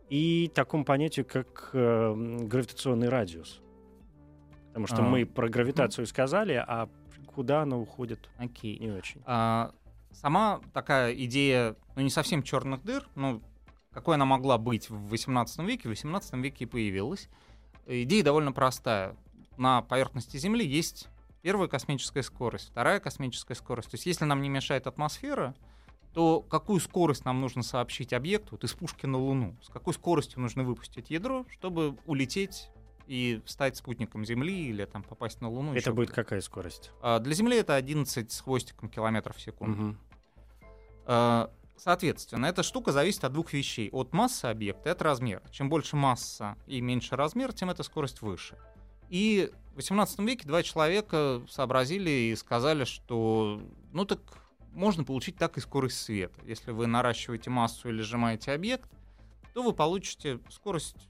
и 0.10 0.50
такому 0.54 0.86
понятию, 0.86 1.26
как 1.26 1.70
э, 1.74 2.14
гравитационный 2.44 3.10
радиус. 3.10 3.62
Потому 4.70 4.88
что 4.88 4.98
А, 4.98 5.02
мы 5.02 5.26
про 5.26 5.50
гравитацию 5.50 6.08
сказали, 6.08 6.54
а 6.54 6.88
куда 7.28 7.62
она 7.64 7.78
уходит, 7.78 8.30
Окей. 8.38 8.78
не 8.80 8.92
очень. 8.92 9.22
А, 9.26 9.72
сама 10.14 10.62
такая 10.74 11.14
идея, 11.14 11.76
ну 11.96 12.02
не 12.02 12.10
совсем 12.10 12.44
черных 12.44 12.84
дыр, 12.84 13.08
ну 13.16 13.42
какой 13.92 14.16
она 14.16 14.26
могла 14.26 14.58
быть 14.58 14.90
в 14.90 15.10
18 15.10 15.60
веке, 15.60 15.84
в 15.84 15.92
18 15.92 16.34
веке 16.36 16.66
и 16.66 16.68
появилась. 16.68 17.30
Идея 17.86 18.24
довольно 18.24 18.52
простая. 18.52 19.16
На 19.58 19.82
поверхности 19.82 20.38
Земли 20.38 20.66
есть 20.66 21.10
первая 21.42 21.68
космическая 21.68 22.24
скорость, 22.24 22.70
вторая 22.70 23.00
космическая 23.00 23.56
скорость. 23.56 23.92
То 23.92 23.96
есть 23.96 24.06
если 24.06 24.26
нам 24.26 24.42
не 24.42 24.50
мешает 24.50 24.88
атмосфера, 24.88 25.54
то 26.14 26.42
какую 26.42 26.80
скорость 26.80 27.26
нам 27.26 27.42
нужно 27.42 27.64
сообщить 27.64 28.14
объекту 28.14 28.50
вот 28.52 28.64
из 28.64 28.74
пушки 28.74 29.06
на 29.06 29.18
Луну? 29.18 29.58
С 29.62 29.70
какой 29.70 29.94
скоростью 29.94 30.42
нужно 30.42 30.64
выпустить 30.64 31.10
ядро, 31.10 31.46
чтобы 31.50 31.98
улететь 32.06 32.70
и 33.08 33.42
стать 33.46 33.76
спутником 33.78 34.26
Земли 34.26 34.68
или 34.68 34.86
там 34.86 35.04
попасть 35.04 35.42
на 35.42 35.50
Луну? 35.50 35.74
это 35.74 35.94
будет 35.94 36.12
какая 36.12 36.42
скорость? 36.42 36.92
А, 37.02 37.20
Для 37.20 37.34
Земли 37.34 37.58
это 37.58 37.76
11 37.76 38.32
с 38.32 38.42
хвостиком 38.42 38.90
километров 38.90 39.36
в 39.38 39.42
секунду. 39.42 39.98
А, 41.06 41.52
Соответственно, 41.76 42.46
эта 42.46 42.64
штука 42.64 42.92
зависит 42.92 43.24
от 43.24 43.34
двух 43.34 43.52
вещей. 43.52 43.90
От 43.92 44.14
массы 44.14 44.46
объекта 44.46 44.90
и 44.90 44.92
от 44.92 45.02
размера. 45.02 45.44
Чем 45.52 45.70
больше 45.70 45.96
масса 45.96 46.56
и 46.68 46.80
меньше 46.82 47.16
размер, 47.16 47.52
тем 47.52 47.70
эта 47.70 47.84
скорость 47.84 48.22
выше. 48.22 48.58
И 49.10 49.52
в 49.74 49.78
18 49.78 50.20
веке 50.20 50.48
два 50.48 50.64
человека 50.64 51.42
сообразили 51.50 52.10
и 52.10 52.36
сказали, 52.36 52.86
что 52.86 53.62
ну 53.92 54.06
так 54.06 54.20
можно 54.72 55.04
получить 55.04 55.36
так 55.36 55.58
и 55.58 55.62
скорость 55.62 56.02
света. 56.02 56.40
Если 56.46 56.72
вы 56.72 56.88
наращиваете 56.88 57.50
массу 57.50 57.90
или 57.90 58.02
сжимаете 58.02 58.52
объект, 58.54 58.90
то 59.54 59.62
вы 59.62 59.74
получите 59.74 60.40
скорость 60.50 61.10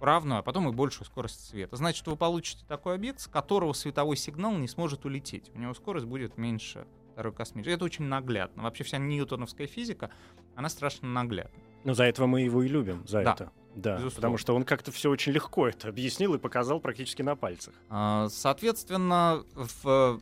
равную, 0.00 0.38
а 0.40 0.42
потом 0.42 0.68
и 0.68 0.72
большую 0.72 1.06
скорость 1.06 1.48
света. 1.48 1.76
Значит, 1.76 2.06
вы 2.06 2.16
получите 2.16 2.64
такой 2.66 2.94
объект, 2.94 3.20
с 3.20 3.26
которого 3.26 3.72
световой 3.72 4.16
сигнал 4.16 4.52
не 4.56 4.68
сможет 4.68 5.04
улететь. 5.04 5.50
У 5.54 5.58
него 5.58 5.74
скорость 5.74 6.06
будет 6.06 6.36
меньше 6.38 6.86
второй 7.12 7.32
космической. 7.32 7.72
Это 7.74 7.84
очень 7.84 8.04
наглядно. 8.04 8.62
Вообще 8.62 8.84
вся 8.84 8.98
ньютоновская 8.98 9.66
физика, 9.66 10.10
она 10.54 10.68
страшно 10.68 11.08
наглядна. 11.08 11.58
Ну, 11.84 11.94
за 11.94 12.04
этого 12.04 12.26
мы 12.26 12.42
его 12.42 12.62
и 12.62 12.68
любим, 12.68 13.06
за 13.06 13.22
Да, 13.22 13.32
это. 13.32 13.52
Да, 13.74 13.90
безусловно. 13.96 14.16
потому 14.16 14.38
что 14.38 14.54
он 14.56 14.64
как-то 14.64 14.90
все 14.90 15.10
очень 15.10 15.32
легко 15.32 15.68
это 15.68 15.88
объяснил 15.88 16.34
и 16.34 16.38
показал 16.38 16.80
практически 16.80 17.22
на 17.22 17.36
пальцах. 17.36 17.74
А, 17.90 18.28
Соответственно, 18.30 19.44
в 19.54 20.20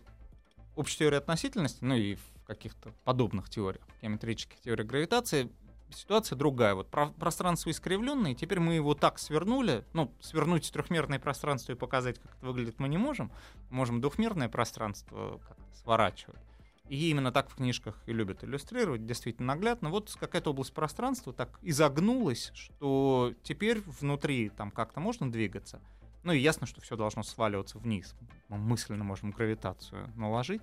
общей 0.77 0.99
теории 0.99 1.17
относительности, 1.17 1.79
ну 1.83 1.95
и 1.95 2.17
в 2.17 2.45
каких-то 2.47 2.93
подобных 3.05 3.49
теориях, 3.49 3.85
геометрических 4.03 4.61
теориях 4.61 4.89
гравитации, 4.89 5.51
ситуация 5.97 6.37
другая. 6.37 6.75
Вот 6.75 6.89
про- 6.89 7.11
пространство 7.11 7.71
искривленное, 7.71 8.35
теперь 8.35 8.61
мы 8.61 8.75
его 8.75 8.95
так 8.95 9.19
свернули, 9.19 9.85
ну, 9.93 10.13
свернуть 10.21 10.71
трехмерное 10.73 11.19
пространство 11.19 11.73
и 11.73 11.75
показать, 11.75 12.19
как 12.19 12.37
это 12.37 12.47
выглядит, 12.47 12.79
мы 12.79 12.89
не 12.89 12.99
можем. 12.99 13.31
Можем 13.71 14.01
двухмерное 14.01 14.49
пространство 14.49 15.41
сворачивать. 15.73 16.41
И 16.89 17.11
именно 17.11 17.33
так 17.33 17.49
в 17.49 17.57
книжках 17.57 17.99
и 18.07 18.13
любят 18.13 18.45
иллюстрировать, 18.45 19.07
действительно 19.07 19.55
наглядно. 19.55 19.89
Вот 19.89 20.15
какая-то 20.21 20.51
область 20.51 20.75
пространства 20.75 21.33
так 21.33 21.59
изогнулась, 21.63 22.51
что 22.55 23.33
теперь 23.43 23.81
внутри 23.87 24.51
там 24.51 24.71
как-то 24.71 25.01
можно 25.01 25.31
двигаться. 25.33 25.81
Ну 26.25 26.33
и 26.33 26.39
ясно, 26.39 26.67
что 26.67 26.81
все 26.81 26.97
должно 26.97 27.23
сваливаться 27.23 27.79
вниз. 27.79 28.15
Мы 28.49 28.59
мысленно 28.59 29.05
можем 29.05 29.31
гравитацию 29.31 30.11
наложить, 30.17 30.63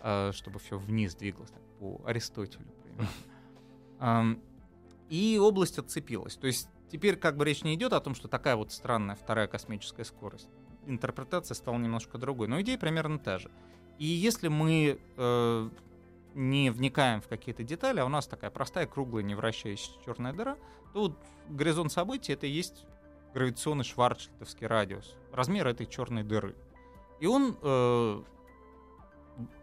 э, 0.00 0.30
чтобы 0.34 0.60
все 0.60 0.78
вниз 0.78 1.14
двигалось, 1.16 1.50
так, 1.50 1.62
по 1.80 2.00
Аристотелю 2.06 2.66
примерно. 2.84 4.40
И 5.10 5.38
область 5.38 5.78
отцепилась. 5.78 6.36
То 6.36 6.46
есть 6.46 6.68
теперь 6.90 7.16
как 7.16 7.36
бы 7.36 7.44
речь 7.44 7.62
не 7.64 7.74
идет 7.74 7.92
о 7.92 8.00
том, 8.00 8.14
что 8.14 8.28
такая 8.28 8.56
вот 8.56 8.72
странная 8.72 9.16
вторая 9.16 9.48
космическая 9.48 10.04
скорость. 10.04 10.48
Интерпретация 10.86 11.54
стала 11.54 11.76
немножко 11.76 12.16
другой, 12.16 12.48
но 12.48 12.60
идея 12.62 12.78
примерно 12.78 13.18
та 13.18 13.38
же. 13.38 13.50
И 13.98 14.06
если 14.06 14.48
мы 14.48 14.98
э, 15.16 15.70
не 16.34 16.70
вникаем 16.70 17.20
в 17.20 17.28
какие-то 17.28 17.64
детали, 17.64 18.00
а 18.00 18.06
у 18.06 18.08
нас 18.08 18.26
такая 18.26 18.50
простая, 18.50 18.86
круглая, 18.86 19.22
не 19.22 19.34
вращающаяся 19.34 20.02
черная 20.04 20.32
дыра, 20.32 20.56
то 20.94 21.00
вот 21.00 21.18
горизонт 21.48 21.92
событий 21.92 22.32
это 22.32 22.46
и 22.46 22.50
есть 22.50 22.86
гравитационный 23.34 23.84
шварцшильдовский 23.84 24.66
радиус, 24.66 25.16
размер 25.32 25.66
этой 25.66 25.86
черной 25.86 26.22
дыры. 26.22 26.56
И 27.20 27.26
он 27.26 27.56
э, 27.60 28.22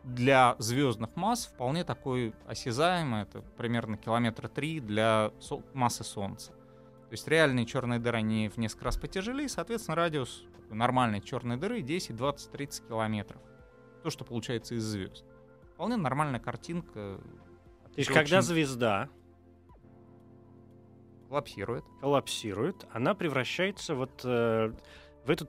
для 0.03 0.56
звездных 0.60 1.15
масс 1.15 1.45
вполне 1.45 1.84
такой 1.84 2.34
осязаемый, 2.47 3.23
это 3.23 3.41
примерно 3.58 3.97
километра 3.97 4.47
три 4.47 4.80
для 4.80 5.32
со- 5.39 5.62
массы 5.73 6.03
Солнца. 6.03 6.51
То 6.51 7.12
есть 7.12 7.27
реальные 7.27 7.65
черные 7.65 7.99
дыры, 7.99 8.17
они 8.17 8.49
в 8.49 8.58
несколько 8.58 8.86
раз 8.86 8.97
потяжелее, 8.97 9.47
соответственно, 9.49 9.95
радиус 9.95 10.43
нормальной 10.69 11.21
черной 11.21 11.58
дыры 11.58 11.82
10, 11.82 12.15
20, 12.15 12.51
30 12.51 12.88
километров. 12.88 13.41
То, 14.03 14.10
что 14.10 14.25
получается 14.25 14.75
из 14.75 14.84
звезд. 14.84 15.23
Вполне 15.73 15.95
нормальная 15.95 16.39
картинка. 16.39 16.91
То 16.93 17.97
есть, 17.97 18.10
Очень 18.10 18.19
когда 18.19 18.41
звезда 18.41 19.10
коллапсирует. 21.30 21.86
коллапсирует, 22.01 22.86
она 22.91 23.13
превращается 23.13 23.95
вот 23.95 24.21
э, 24.23 24.73
в 25.25 25.30
эту 25.30 25.45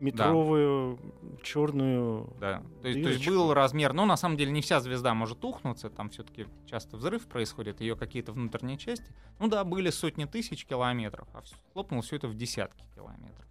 30-километровую 0.00 0.98
черную... 1.42 2.32
Да. 2.40 2.62
То 2.82 2.88
есть, 2.88 3.02
то 3.02 3.08
есть 3.08 3.26
был 3.26 3.52
размер, 3.52 3.92
но 3.92 4.06
на 4.06 4.16
самом 4.16 4.36
деле 4.36 4.52
не 4.52 4.60
вся 4.60 4.80
звезда 4.80 5.14
может 5.14 5.44
ухнуться, 5.44 5.90
там 5.90 6.10
все-таки 6.10 6.46
часто 6.66 6.96
взрыв 6.96 7.26
происходит, 7.26 7.80
ее 7.80 7.96
какие-то 7.96 8.32
внутренние 8.32 8.78
части. 8.78 9.06
Ну 9.38 9.48
да, 9.48 9.64
были 9.64 9.90
сотни 9.90 10.24
тысяч 10.24 10.64
километров, 10.64 11.28
а 11.34 11.42
хлопнуло 11.72 12.02
все 12.02 12.16
это 12.16 12.28
в 12.28 12.34
десятки 12.34 12.84
километров. 12.94 13.47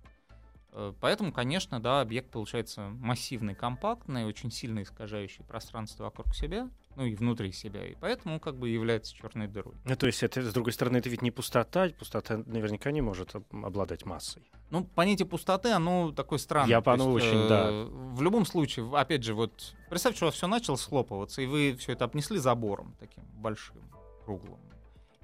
Э, 0.78 0.94
Поэтому, 1.02 1.34
конечно, 1.34 1.80
да, 1.80 2.02
объект 2.02 2.30
получается 2.30 2.82
массивный, 2.82 3.56
компактный, 3.56 4.26
очень 4.26 4.52
сильно 4.52 4.84
искажающий 4.84 5.44
пространство 5.44 6.04
вокруг 6.04 6.36
себя, 6.36 6.70
ну 6.96 7.04
и 7.04 7.16
внутри 7.16 7.52
себя, 7.52 7.84
и 7.84 7.96
поэтому 7.96 8.40
как 8.40 8.58
бы 8.58 8.70
является 8.70 9.16
черной 9.16 9.48
дырой. 9.48 9.74
Ну, 9.86 9.96
то 9.96 10.06
есть, 10.06 10.22
это, 10.22 10.44
с 10.44 10.54
другой 10.54 10.74
стороны, 10.74 10.98
это 10.98 11.10
ведь 11.10 11.24
не 11.24 11.32
пустота, 11.32 11.90
пустота 11.98 12.44
наверняка 12.46 12.92
не 12.92 13.02
может 13.02 13.34
об- 13.34 13.66
обладать 13.66 14.06
массой. 14.06 14.44
Ну, 14.70 14.84
понятие 14.84 15.26
пустоты, 15.26 15.72
оно 15.72 16.12
такое 16.12 16.38
странное. 16.38 16.70
Я 16.70 16.84
оно 16.86 17.12
очень, 17.12 17.48
да. 17.48 17.72
В 17.86 18.22
любом 18.22 18.46
случае, 18.46 18.88
опять 18.96 19.24
же, 19.24 19.34
вот 19.34 19.74
представьте, 19.90 20.18
что 20.18 20.26
у 20.26 20.28
вас 20.28 20.36
все 20.36 20.46
начало 20.48 20.76
схлопываться, 20.76 21.42
и 21.42 21.48
вы 21.48 21.76
все 21.80 21.94
это 21.94 22.06
обнесли 22.06 22.38
забором 22.38 22.96
таким 23.00 23.24
большим, 23.34 23.82
круглым. 24.26 24.60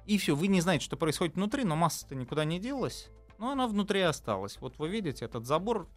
И 0.04 0.18
все, 0.18 0.34
вы 0.34 0.48
не 0.48 0.60
знаете, 0.60 0.84
что 0.84 0.96
происходит 0.96 1.36
внутри, 1.36 1.62
но 1.62 1.76
масса-то 1.76 2.16
никуда 2.16 2.44
не 2.44 2.58
делась, 2.58 3.08
но 3.38 3.50
она 3.50 3.66
внутри 3.66 4.00
осталась. 4.00 4.58
Вот 4.60 4.78
вы 4.78 4.88
видите, 4.88 5.24
этот 5.24 5.46
забор 5.46 5.88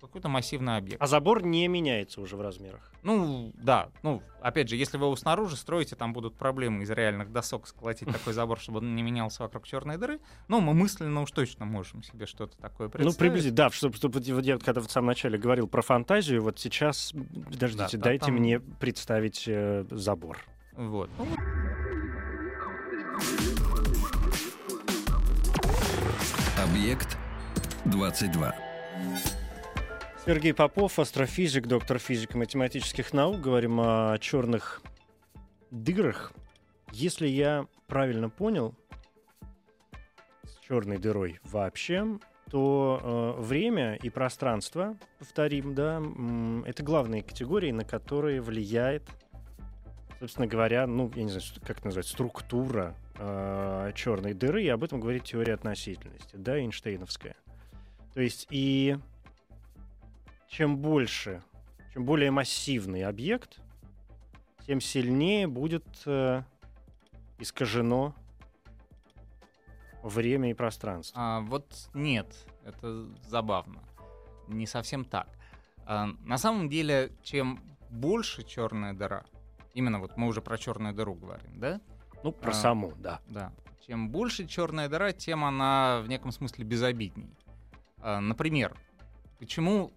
какой-то 0.00 0.28
массивный 0.28 0.76
объект. 0.76 1.02
А 1.02 1.08
забор 1.08 1.42
не 1.42 1.66
меняется 1.66 2.20
уже 2.20 2.36
в 2.36 2.40
размерах. 2.40 2.92
Ну, 3.02 3.50
да. 3.54 3.88
Ну, 4.04 4.22
опять 4.40 4.68
же, 4.68 4.76
если 4.76 4.96
вы 4.96 5.06
его 5.06 5.16
снаружи 5.16 5.56
строите, 5.56 5.96
там 5.96 6.12
будут 6.12 6.36
проблемы 6.36 6.84
из 6.84 6.90
реальных 6.90 7.32
досок 7.32 7.66
сколотить 7.66 8.08
такой 8.08 8.32
забор, 8.32 8.60
чтобы 8.60 8.78
он 8.78 8.94
не 8.94 9.02
менялся 9.02 9.42
вокруг 9.42 9.66
черной 9.66 9.96
дыры. 9.96 10.20
Но 10.46 10.60
мы 10.60 10.72
мысленно 10.72 11.22
уж 11.22 11.32
точно 11.32 11.64
можем 11.64 12.04
себе 12.04 12.26
что-то 12.26 12.56
такое 12.58 12.86
Ну, 12.86 12.92
представить. 12.92 13.18
приблизительно, 13.18 13.56
да, 13.56 13.70
чтобы, 13.70 13.96
чтобы 13.96 14.20
вот 14.20 14.44
я 14.44 14.58
когда 14.58 14.80
в 14.80 14.88
самом 14.88 15.08
начале 15.08 15.36
говорил 15.36 15.66
про 15.66 15.82
фантазию, 15.82 16.42
вот 16.44 16.60
сейчас, 16.60 17.12
подождите, 17.50 17.96
Да, 17.96 18.04
дайте 18.04 18.26
там- 18.26 18.34
мне 18.36 18.60
представить 18.60 19.48
э, 19.48 19.84
забор. 19.90 20.38
Вот. 20.76 21.10
Ну, 21.18 21.26
Объект 26.70 27.16
22. 27.86 28.54
Сергей 30.26 30.52
Попов, 30.52 30.98
астрофизик, 30.98 31.66
доктор 31.66 31.98
физико-математических 31.98 33.14
наук. 33.14 33.40
Говорим 33.40 33.80
о 33.80 34.18
черных 34.18 34.82
дырах. 35.70 36.32
Если 36.92 37.26
я 37.26 37.66
правильно 37.86 38.28
понял, 38.28 38.74
с 40.44 40.58
черной 40.66 40.98
дырой 40.98 41.40
вообще, 41.44 42.18
то 42.50 43.36
э, 43.38 43.40
время 43.40 43.94
и 43.94 44.10
пространство, 44.10 44.94
повторим, 45.18 45.74
да, 45.74 46.02
это 46.66 46.82
главные 46.82 47.22
категории, 47.22 47.70
на 47.70 47.84
которые 47.84 48.42
влияет, 48.42 49.08
собственно 50.20 50.46
говоря, 50.46 50.86
ну, 50.86 51.10
я 51.14 51.22
не 51.22 51.30
знаю, 51.30 51.46
как 51.66 51.78
это 51.78 51.86
назвать, 51.86 52.06
структура 52.06 52.94
э, 53.18 53.92
черной 53.94 54.34
дыры, 54.34 54.62
и 54.64 54.68
об 54.68 54.84
этом 54.84 55.00
говорит 55.00 55.24
теория 55.24 55.54
относительности, 55.54 56.36
да, 56.36 56.58
Эйнштейновская. 56.58 57.36
То 58.14 58.20
есть 58.20 58.46
и 58.50 58.96
чем 60.48 60.78
больше, 60.78 61.42
чем 61.92 62.04
более 62.04 62.30
массивный 62.30 63.04
объект, 63.04 63.60
тем 64.66 64.80
сильнее 64.80 65.46
будет 65.46 65.86
э, 66.06 66.42
искажено 67.38 68.14
время 70.02 70.50
и 70.50 70.54
пространство. 70.54 71.20
а, 71.20 71.40
вот 71.40 71.88
нет, 71.94 72.26
это 72.64 73.06
забавно. 73.26 73.80
Не 74.46 74.66
совсем 74.66 75.04
так. 75.04 75.28
А, 75.86 76.06
на 76.24 76.38
самом 76.38 76.68
деле, 76.68 77.12
чем 77.22 77.60
больше 77.90 78.42
черная 78.42 78.92
дыра, 78.92 79.24
именно 79.74 79.98
вот 80.00 80.16
мы 80.16 80.26
уже 80.26 80.40
про 80.42 80.58
черную 80.58 80.94
дыру 80.94 81.14
говорим, 81.14 81.58
да? 81.58 81.80
Ну, 82.22 82.32
про 82.32 82.50
а, 82.50 82.54
саму, 82.54 82.92
да. 82.96 83.20
Да. 83.28 83.52
Чем 83.86 84.10
больше 84.10 84.46
черная 84.46 84.88
дыра, 84.88 85.12
тем 85.12 85.44
она 85.44 86.00
в 86.02 86.08
неком 86.08 86.32
смысле 86.32 86.64
безобидней. 86.64 87.36
А, 88.00 88.20
Например, 88.20 88.76
почему 89.38 89.92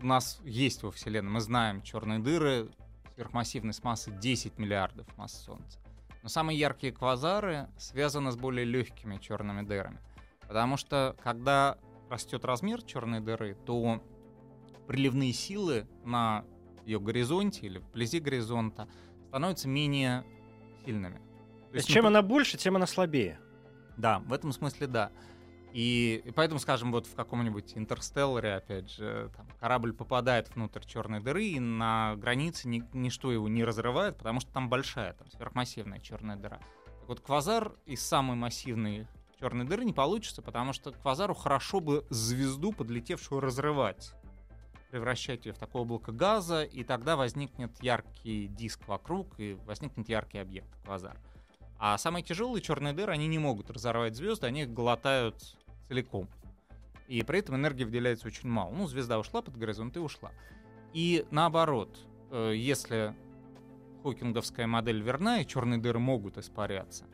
у 0.00 0.06
нас 0.06 0.40
есть 0.44 0.82
во 0.82 0.90
Вселенной, 0.90 1.30
мы 1.30 1.40
знаем 1.40 1.82
черные 1.82 2.18
дыры 2.18 2.70
сверхмассивной 3.14 3.74
с 3.74 3.82
массой 3.84 4.14
10 4.18 4.58
миллиардов 4.58 5.06
масс 5.16 5.44
Солнца. 5.44 5.78
Но 6.22 6.28
самые 6.28 6.58
яркие 6.58 6.92
квазары 6.92 7.68
связаны 7.78 8.32
с 8.32 8.36
более 8.36 8.64
легкими 8.64 9.16
черными 9.16 9.62
дырами. 9.62 10.00
Потому 10.42 10.76
что 10.76 11.16
когда 11.22 11.78
растет 12.08 12.44
размер 12.44 12.82
черной 12.82 13.20
дыры, 13.20 13.54
то 13.54 14.02
приливные 14.86 15.32
силы 15.32 15.86
на 16.04 16.44
ее 16.84 16.98
горизонте 16.98 17.66
или 17.66 17.78
вблизи 17.78 18.20
горизонта 18.20 18.88
становятся 19.28 19.68
менее 19.68 20.24
сильными. 20.84 21.20
То 21.70 21.76
есть 21.76 21.88
чем 21.88 22.04
напр- 22.04 22.08
она 22.08 22.22
больше, 22.22 22.56
тем 22.56 22.76
она 22.76 22.86
слабее. 22.86 23.38
да, 23.96 24.20
в 24.20 24.32
этом 24.32 24.52
смысле 24.52 24.86
да. 24.86 25.10
И, 25.72 26.22
и 26.24 26.30
поэтому, 26.32 26.58
скажем, 26.58 26.90
вот 26.90 27.06
в 27.06 27.14
каком-нибудь 27.14 27.74
интерстелларе, 27.76 28.54
опять 28.54 28.90
же, 28.90 29.30
там, 29.36 29.46
корабль 29.60 29.92
попадает 29.92 30.52
внутрь 30.54 30.84
черной 30.84 31.20
дыры, 31.20 31.44
и 31.44 31.60
на 31.60 32.16
границе 32.16 32.66
ни- 32.66 32.82
ничто 32.92 33.30
его 33.30 33.48
не 33.48 33.62
разрывает, 33.62 34.16
потому 34.18 34.40
что 34.40 34.52
там 34.52 34.68
большая, 34.68 35.12
там 35.12 35.30
сверхмассивная 35.30 36.00
черная 36.00 36.36
дыра. 36.36 36.58
Так 36.58 37.08
вот, 37.08 37.20
квазар 37.20 37.72
из 37.86 38.00
самой 38.04 38.36
массивной 38.36 39.06
черной 39.38 39.64
дыры 39.64 39.84
не 39.84 39.92
получится, 39.92 40.42
потому 40.42 40.72
что 40.72 40.90
квазару 40.90 41.34
хорошо 41.34 41.78
бы 41.78 42.04
звезду, 42.10 42.72
подлетевшую, 42.72 43.40
разрывать 43.40 44.12
превращать 44.90 45.46
ее 45.46 45.52
в 45.52 45.58
такое 45.58 45.82
облако 45.82 46.10
газа, 46.10 46.64
и 46.64 46.82
тогда 46.82 47.14
возникнет 47.16 47.70
яркий 47.80 48.48
диск 48.48 48.88
вокруг, 48.88 49.38
и 49.38 49.54
возникнет 49.64 50.08
яркий 50.08 50.38
объект, 50.38 50.68
квазар. 50.84 51.16
А 51.82 51.96
самые 51.96 52.22
тяжелые 52.22 52.60
черные 52.60 52.92
дыры, 52.92 53.12
они 53.12 53.26
не 53.26 53.38
могут 53.38 53.70
разорвать 53.70 54.14
звезды, 54.14 54.46
они 54.46 54.62
их 54.62 54.72
глотают 54.72 55.56
целиком. 55.88 56.28
И 57.08 57.22
при 57.22 57.38
этом 57.38 57.56
энергии 57.56 57.84
выделяется 57.84 58.26
очень 58.26 58.50
мало. 58.50 58.70
Ну, 58.70 58.86
звезда 58.86 59.18
ушла 59.18 59.40
под 59.40 59.56
горизонт 59.56 59.96
и 59.96 59.98
ушла. 59.98 60.30
И 60.92 61.24
наоборот, 61.30 61.98
э, 62.30 62.52
если 62.54 63.14
хокинговская 64.02 64.66
модель 64.66 65.00
верна, 65.00 65.40
и 65.40 65.46
черные 65.46 65.80
дыры 65.80 65.98
могут 65.98 66.36
испаряться, 66.36 67.06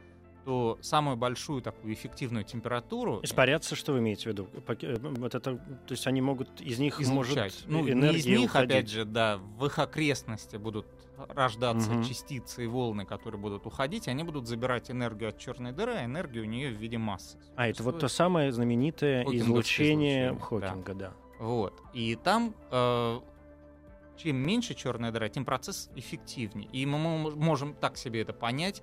то 0.46 0.78
самую 0.80 1.16
большую 1.16 1.60
такую 1.60 1.92
эффективную 1.92 2.44
температуру... 2.44 3.18
Испаряться, 3.24 3.74
что 3.74 3.92
вы 3.92 3.98
имеете 3.98 4.22
в 4.22 4.26
виду? 4.26 4.48
Э, 4.54 4.96
Вот 5.00 5.34
это, 5.34 5.56
то 5.56 5.60
есть 5.90 6.06
они 6.06 6.20
могут, 6.20 6.60
из 6.60 6.78
них 6.78 7.00
может 7.00 7.32
излучать. 7.32 7.64
Ну, 7.66 7.82
не 7.84 7.90
энергия 7.90 8.18
из 8.20 8.26
них, 8.26 8.50
уходить. 8.50 8.70
опять 8.70 8.88
же, 8.88 9.04
да, 9.04 9.38
в 9.38 9.66
их 9.66 9.76
окрестности 9.80 10.54
будут 10.56 10.86
рождаться 11.30 11.90
Мгм. 11.90 12.04
частицы 12.04 12.62
и 12.62 12.68
волны, 12.68 13.04
которые 13.04 13.40
будут 13.40 13.66
уходить, 13.66 14.06
и 14.06 14.10
они 14.10 14.22
будут 14.22 14.46
забирать 14.46 14.88
энергию 14.88 15.30
от 15.30 15.38
черной 15.38 15.72
дыры, 15.72 15.94
а 15.96 16.04
энергию 16.04 16.44
у 16.44 16.46
нее 16.46 16.70
в 16.70 16.74
виде 16.80 16.96
массы. 16.96 17.38
А, 17.56 17.66
это 17.66 17.82
вот 17.82 17.98
то 17.98 18.06
самое 18.06 18.52
знаменитое 18.52 19.24
излучение 19.24 20.28
излучение, 20.28 20.32
да. 20.32 20.38
Хокинга, 20.68 20.94
да. 20.94 21.12
Вот. 21.40 21.82
И 21.92 22.14
там, 22.14 22.54
э, 22.70 23.20
чем 24.16 24.36
меньше 24.36 24.74
черная 24.74 25.10
дыра, 25.10 25.28
тем 25.28 25.44
процесс 25.44 25.90
эффективнее. 25.96 26.68
И 26.72 26.86
мы 26.86 26.98
мо- 26.98 27.30
можем 27.34 27.74
так 27.74 27.96
себе 27.96 28.20
это 28.22 28.32
понять, 28.32 28.80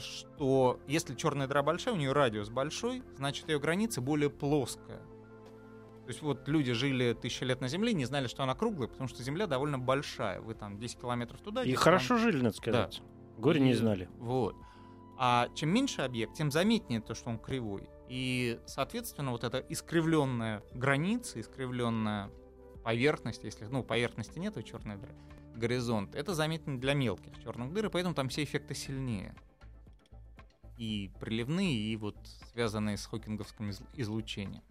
что 0.00 0.80
если 0.86 1.14
черная 1.14 1.46
дыра 1.46 1.62
большая, 1.62 1.94
у 1.94 1.96
нее 1.98 2.12
радиус 2.12 2.48
большой, 2.48 3.02
значит 3.16 3.48
ее 3.48 3.58
граница 3.58 4.00
более 4.00 4.30
плоская. 4.30 4.98
То 4.98 6.10
есть 6.10 6.22
вот 6.22 6.46
люди 6.48 6.72
жили 6.72 7.14
тысячи 7.14 7.42
лет 7.44 7.60
на 7.60 7.68
Земле, 7.68 7.92
не 7.92 8.04
знали, 8.04 8.28
что 8.28 8.42
она 8.44 8.54
круглая, 8.54 8.88
потому 8.88 9.08
что 9.08 9.22
Земля 9.22 9.46
довольно 9.46 9.78
большая. 9.78 10.40
Вы 10.40 10.54
там 10.54 10.78
10 10.78 11.00
километров 11.00 11.40
туда, 11.40 11.62
И 11.62 11.70
10 11.70 11.78
хорошо 11.78 12.16
жили, 12.16 12.40
надо 12.42 12.56
сказать. 12.56 13.02
Горе 13.38 13.60
не 13.60 13.72
И- 13.72 13.74
знали. 13.74 14.08
Вот. 14.18 14.54
А 15.18 15.48
чем 15.54 15.70
меньше 15.70 16.02
объект, 16.02 16.34
тем 16.34 16.50
заметнее 16.52 17.00
то, 17.00 17.14
что 17.14 17.30
он 17.30 17.38
кривой. 17.38 17.88
И, 18.08 18.60
соответственно, 18.66 19.32
вот 19.32 19.42
эта 19.44 19.58
искривленная 19.58 20.62
граница, 20.74 21.40
искривленная 21.40 22.30
поверхность, 22.84 23.42
если, 23.42 23.64
ну, 23.64 23.82
поверхности 23.82 24.38
нет 24.38 24.56
у 24.56 24.62
черной 24.62 24.96
дыры, 24.98 25.14
горизонт, 25.56 26.14
это 26.14 26.34
заметно 26.34 26.78
для 26.78 26.94
мелких 26.94 27.32
черных 27.42 27.72
дыр, 27.72 27.86
и 27.86 27.88
поэтому 27.88 28.14
там 28.14 28.28
все 28.28 28.44
эффекты 28.44 28.74
сильнее. 28.74 29.34
И 30.78 31.10
приливные, 31.20 31.74
и 31.74 31.96
вот 31.96 32.16
связанные 32.52 32.96
с 32.96 33.06
хокинговским 33.06 33.70
из- 33.70 33.82
излучением. 33.94 34.62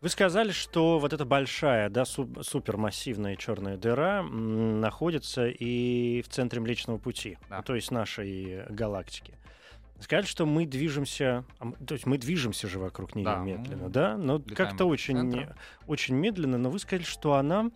Вы 0.00 0.08
сказали, 0.08 0.50
что 0.50 0.98
вот 0.98 1.12
эта 1.12 1.24
большая, 1.24 1.90
да, 1.90 2.04
суп- 2.04 2.42
супермассивная 2.42 3.36
черная 3.36 3.76
дыра 3.76 4.20
м, 4.20 4.80
находится 4.80 5.46
и 5.48 6.22
в 6.22 6.28
центре 6.28 6.60
Млечного 6.60 6.98
Пути, 6.98 7.36
Да. 7.50 7.62
то 7.62 7.74
есть 7.74 7.90
нашей 7.90 8.64
галактики. 8.70 9.34
Сказали, 10.00 10.26
что 10.26 10.46
мы 10.46 10.64
движемся, 10.64 11.44
а 11.58 11.72
то 11.84 11.94
есть 11.94 12.06
мы 12.06 12.18
движемся 12.18 12.68
же 12.68 12.78
вокруг 12.78 13.16
нее 13.16 13.24
Да, 13.24 13.38
медленно, 13.38 13.88
да, 13.90 14.16
но 14.16 14.38
как-то 14.40 14.84
очень, 14.86 15.46
очень 15.88 16.14
медленно, 16.14 16.56
но 16.58 16.70
вы 16.70 16.78
сказали, 16.78 17.04
что 17.04 17.34
она 17.34 17.70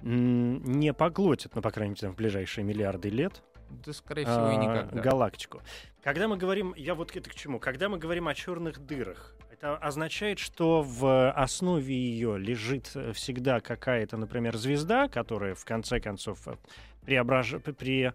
м, 0.00 0.62
не 0.64 0.92
поглотит, 0.92 1.54
ну, 1.54 1.62
по 1.62 1.70
крайней 1.70 1.94
мере, 1.94 2.12
в 2.12 2.16
ближайшие 2.16 2.64
миллиарды 2.64 3.08
лет 3.08 3.40
Да, 3.84 3.92
скорее 3.92 4.24
всего, 4.24 4.50
и 4.50 4.54
а, 4.54 4.56
никогда. 4.56 5.00
галактику. 5.02 5.62
Когда 6.02 6.28
мы 6.28 6.36
говорим, 6.36 6.74
я 6.76 6.94
вот 6.94 7.14
это 7.16 7.30
к 7.30 7.34
чему? 7.34 7.58
Когда 7.58 7.88
мы 7.88 7.98
говорим 7.98 8.28
о 8.28 8.34
черных 8.34 8.84
дырах, 8.84 9.34
это 9.50 9.76
означает, 9.76 10.38
что 10.38 10.82
в 10.82 11.30
основе 11.30 11.94
ее 11.94 12.38
лежит 12.38 12.90
э, 12.94 13.12
всегда 13.12 13.60
какая-то, 13.60 14.16
например, 14.16 14.56
звезда, 14.56 15.08
которая 15.08 15.54
в 15.54 15.64
конце 15.64 16.00
концов 16.00 16.48
э, 16.48 16.56
преображ... 17.04 17.54
при... 17.78 18.12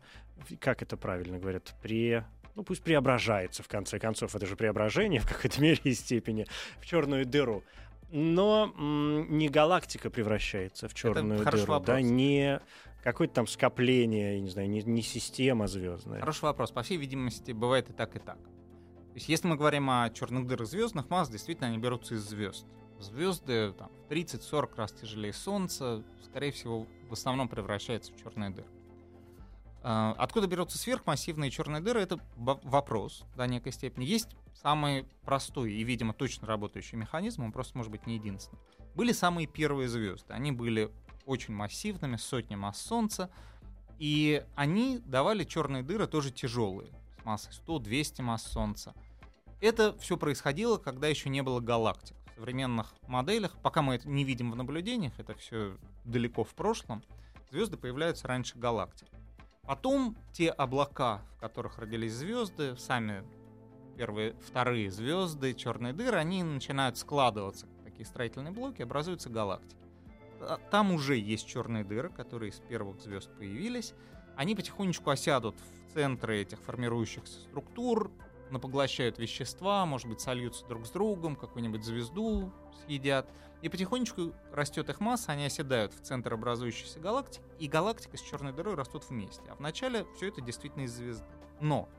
как 0.59 0.81
это 0.81 0.97
правильно 0.97 1.39
говорят, 1.39 1.73
при 1.81 2.23
ну 2.55 2.63
пусть 2.63 2.83
преображается 2.83 3.63
в 3.63 3.67
конце 3.67 3.99
концов, 3.99 4.35
это 4.35 4.45
же 4.45 4.55
преображение 4.55 5.21
в 5.21 5.27
какой-то 5.27 5.61
мере 5.61 5.79
и 5.83 5.93
степени 5.93 6.47
в 6.81 6.85
черную 6.85 7.25
дыру. 7.25 7.63
Но 8.09 8.73
м, 8.77 9.37
не 9.37 9.47
галактика 9.47 10.09
превращается 10.09 10.89
в 10.89 10.93
черную 10.93 11.43
хороший 11.43 11.65
дыру, 11.65 11.79
да, 11.79 12.01
не 12.01 12.59
какое-то 13.03 13.35
там 13.35 13.47
скопление, 13.47 14.35
я 14.35 14.41
не 14.41 14.49
знаю, 14.49 14.69
не, 14.69 14.81
не 14.83 15.01
система 15.01 15.67
звездная. 15.67 16.19
Хороший 16.19 16.43
вопрос. 16.43 16.71
По 16.71 16.83
всей 16.83 16.97
видимости, 16.97 17.51
бывает 17.51 17.89
и 17.89 17.93
так, 17.93 18.15
и 18.15 18.19
так. 18.19 18.37
То 18.37 19.13
есть, 19.15 19.29
если 19.29 19.47
мы 19.47 19.55
говорим 19.55 19.89
о 19.89 20.09
черных 20.09 20.45
дырах 20.47 20.67
звездных 20.67 21.09
масс, 21.09 21.29
действительно, 21.29 21.69
они 21.69 21.77
берутся 21.77 22.15
из 22.15 22.21
звезд. 22.21 22.65
Звезды 22.99 23.73
там, 23.73 23.91
в 24.07 24.11
30-40 24.11 24.75
раз 24.75 24.91
тяжелее 24.91 25.33
Солнца, 25.33 26.03
скорее 26.23 26.51
всего, 26.51 26.87
в 27.09 27.13
основном 27.13 27.47
превращаются 27.47 28.11
в 28.11 28.17
черные 28.17 28.49
дыры. 28.49 28.67
А, 29.83 30.15
Откуда 30.17 30.47
берутся 30.47 30.77
сверхмассивные 30.77 31.49
черные 31.51 31.81
дыры, 31.81 32.01
это 32.01 32.19
вопрос 32.35 33.23
до 33.35 33.47
некой 33.47 33.71
степени. 33.71 34.05
Есть 34.05 34.29
самый 34.53 35.05
простой 35.23 35.71
и, 35.71 35.83
видимо, 35.83 36.13
точно 36.13 36.47
работающий 36.47 36.97
механизм, 36.97 37.43
он 37.43 37.51
просто 37.51 37.77
может 37.77 37.91
быть 37.91 38.05
не 38.05 38.15
единственный. 38.15 38.59
Были 38.95 39.11
самые 39.11 39.47
первые 39.47 39.87
звезды. 39.87 40.33
Они 40.33 40.51
были 40.51 40.91
очень 41.27 41.53
массивными, 41.53 42.15
сотни 42.15 42.55
масс 42.55 42.81
Солнца, 42.81 43.29
и 43.99 44.43
они 44.55 44.99
давали 44.99 45.43
черные 45.43 45.83
дыры 45.83 46.07
тоже 46.07 46.31
тяжелые, 46.31 46.89
с 47.21 47.25
массой 47.25 47.51
100-200 47.67 48.21
масс 48.21 48.43
Солнца. 48.43 48.95
Это 49.59 49.95
все 49.99 50.17
происходило, 50.17 50.77
когда 50.77 51.07
еще 51.07 51.29
не 51.29 51.43
было 51.43 51.59
галактик. 51.59 52.15
В 52.31 52.39
современных 52.39 52.93
моделях, 53.07 53.57
пока 53.61 53.81
мы 53.81 53.95
это 53.95 54.07
не 54.07 54.23
видим 54.23 54.51
в 54.51 54.55
наблюдениях, 54.55 55.19
это 55.19 55.33
все 55.33 55.77
далеко 56.05 56.43
в 56.43 56.53
прошлом, 56.53 57.03
звезды 57.51 57.75
появляются 57.77 58.27
раньше 58.27 58.57
галактик. 58.57 59.07
Потом 59.63 60.15
те 60.31 60.49
облака, 60.49 61.21
в 61.35 61.39
которых 61.39 61.79
родились 61.79 62.13
звезды, 62.13 62.77
сами 62.77 63.23
первые, 63.97 64.33
вторые 64.47 64.91
звезды, 64.91 65.53
черные 65.55 65.91
дыры, 65.91 66.17
они 66.17 66.43
начинают 66.43 66.97
складываться, 66.97 67.67
такие 67.83 68.05
строительные 68.05 68.53
блоки, 68.53 68.83
образуются 68.83 69.29
галактики. 69.29 69.86
А 70.41 70.59
Там 70.71 70.91
уже 70.91 71.17
есть 71.17 71.47
черные 71.47 71.83
дыры, 71.83 72.09
которые 72.09 72.51
из 72.51 72.59
первых 72.59 73.01
звезд 73.01 73.29
появились. 73.37 73.93
Они 74.35 74.55
потихонечку 74.55 75.09
осядут 75.09 75.55
в 75.59 75.93
центры 75.93 76.41
этих 76.41 76.59
формирующихся 76.59 77.39
структур, 77.41 78.11
напоглощают 78.51 79.17
вещества, 79.17 79.85
может 79.85 80.07
быть, 80.07 80.21
сольются 80.21 80.65
друг 80.67 80.85
с 80.85 80.91
другом, 80.91 81.35
какую-нибудь 81.35 81.83
звезду 81.83 82.51
съедят. 82.85 83.27
И 83.61 83.69
потихонечку 83.69 84.33
растет 84.51 84.89
их 84.89 84.99
масса, 84.99 85.31
они 85.31 85.45
оседают 85.45 85.93
в 85.93 86.01
центр 86.01 86.33
образующейся 86.33 86.99
галактики, 86.99 87.43
и 87.59 87.67
галактика 87.67 88.15
с 88.15 88.21
черной 88.21 88.53
дырой 88.53 88.75
растут 88.75 89.09
вместе. 89.09 89.43
А 89.49 89.55
вначале 89.55 90.05
все 90.15 90.27
это 90.27 90.41
действительно 90.41 90.83
из 90.83 90.93
звезды. 90.93 91.25
Но, 91.59 91.89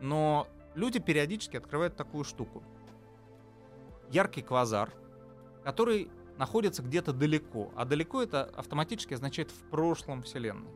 но 0.00 0.46
люди 0.74 0.98
периодически 0.98 1.56
открывают 1.56 1.96
такую 1.96 2.24
штуку. 2.24 2.62
Яркий 4.10 4.40
квазар, 4.40 4.90
который 5.64 6.08
находится 6.38 6.82
где-то 6.82 7.12
далеко, 7.12 7.72
а 7.76 7.84
далеко 7.84 8.22
это 8.22 8.44
автоматически 8.44 9.14
означает 9.14 9.50
в 9.50 9.70
прошлом 9.70 10.22
Вселенной. 10.22 10.70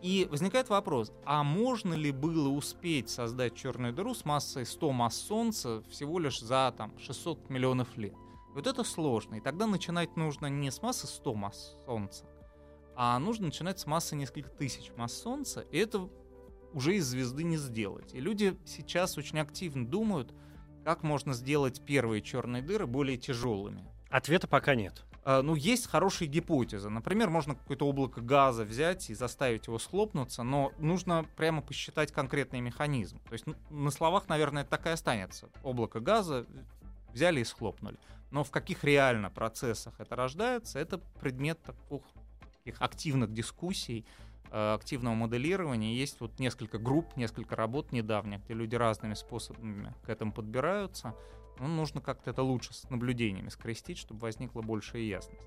И 0.00 0.28
возникает 0.30 0.68
вопрос, 0.68 1.12
а 1.24 1.42
можно 1.42 1.94
ли 1.94 2.10
было 2.12 2.50
успеть 2.50 3.08
создать 3.08 3.54
черную 3.54 3.94
дыру 3.94 4.14
с 4.14 4.26
массой 4.26 4.66
100 4.66 4.92
масс 4.92 5.16
Солнца 5.16 5.82
всего 5.88 6.18
лишь 6.18 6.40
за 6.40 6.74
там, 6.76 6.92
600 6.98 7.48
миллионов 7.48 7.96
лет? 7.96 8.14
Вот 8.54 8.66
это 8.66 8.84
сложно, 8.84 9.36
и 9.36 9.40
тогда 9.40 9.66
начинать 9.66 10.14
нужно 10.16 10.46
не 10.46 10.70
с 10.70 10.82
массы 10.82 11.06
100 11.06 11.34
масс 11.34 11.76
Солнца, 11.86 12.26
а 12.94 13.18
нужно 13.18 13.46
начинать 13.46 13.80
с 13.80 13.86
массы 13.86 14.14
несколько 14.14 14.50
тысяч 14.50 14.92
масс 14.96 15.14
Солнца, 15.14 15.62
и 15.70 15.78
это 15.78 16.08
уже 16.74 16.96
из 16.96 17.06
звезды 17.06 17.42
не 17.42 17.56
сделать. 17.56 18.12
И 18.12 18.20
люди 18.20 18.58
сейчас 18.66 19.16
очень 19.16 19.38
активно 19.38 19.86
думают, 19.86 20.34
как 20.84 21.02
можно 21.02 21.32
сделать 21.32 21.80
первые 21.84 22.20
черные 22.20 22.62
дыры 22.62 22.86
более 22.86 23.16
тяжелыми. 23.16 23.90
Ответа 24.14 24.46
пока 24.46 24.76
нет. 24.76 25.02
А, 25.24 25.42
Ну, 25.42 25.56
есть 25.56 25.88
хорошие 25.88 26.28
гипотезы. 26.28 26.88
Например, 26.88 27.30
можно 27.30 27.56
какое-то 27.56 27.84
облако 27.88 28.20
газа 28.20 28.64
взять 28.64 29.10
и 29.10 29.14
заставить 29.14 29.66
его 29.66 29.80
схлопнуться, 29.80 30.44
но 30.44 30.70
нужно 30.78 31.26
прямо 31.36 31.62
посчитать 31.62 32.12
конкретный 32.12 32.60
механизм. 32.60 33.18
То 33.28 33.32
есть 33.32 33.48
н- 33.48 33.56
на 33.70 33.90
словах, 33.90 34.28
наверное, 34.28 34.62
это 34.62 34.70
так 34.70 34.86
и 34.86 34.90
останется. 34.90 35.48
Облако 35.64 35.98
газа 35.98 36.46
взяли 37.12 37.40
и 37.40 37.44
схлопнули. 37.44 37.98
Но 38.30 38.44
в 38.44 38.52
каких 38.52 38.84
реально 38.84 39.30
процессах 39.30 39.94
это 39.98 40.14
рождается, 40.14 40.78
это 40.78 40.98
предмет 41.20 41.58
таких, 41.64 42.06
таких 42.58 42.80
активных 42.82 43.32
дискуссий, 43.32 44.06
э, 44.52 44.74
активного 44.74 45.14
моделирования. 45.14 45.92
Есть 45.96 46.20
вот 46.20 46.38
несколько 46.38 46.78
групп, 46.78 47.16
несколько 47.16 47.56
работ 47.56 47.90
недавних, 47.90 48.44
где 48.44 48.54
люди 48.54 48.76
разными 48.76 49.14
способами 49.14 49.92
к 50.04 50.08
этому 50.08 50.32
подбираются. 50.32 51.16
Ну, 51.58 51.68
нужно 51.68 52.00
как-то 52.00 52.30
это 52.30 52.42
лучше 52.42 52.74
с 52.74 52.88
наблюдениями 52.90 53.48
скрестить, 53.48 53.98
чтобы 53.98 54.20
возникла 54.20 54.62
большая 54.62 55.02
ясность. 55.02 55.46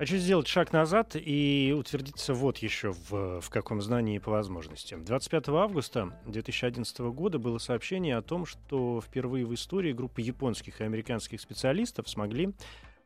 Хочу 0.00 0.16
сделать 0.16 0.46
шаг 0.46 0.72
назад 0.72 1.14
и 1.14 1.74
утвердиться 1.76 2.32
вот 2.32 2.56
еще 2.56 2.92
в, 2.92 3.42
в 3.42 3.50
каком 3.50 3.82
знании 3.82 4.18
по 4.18 4.30
возможности. 4.30 4.94
25 4.94 5.48
августа 5.50 6.18
2011 6.24 7.00
года 7.00 7.38
было 7.38 7.58
сообщение 7.58 8.16
о 8.16 8.22
том, 8.22 8.46
что 8.46 9.02
впервые 9.02 9.44
в 9.44 9.52
истории 9.52 9.92
группа 9.92 10.20
японских 10.20 10.80
и 10.80 10.84
американских 10.84 11.38
специалистов 11.38 12.08
смогли 12.08 12.54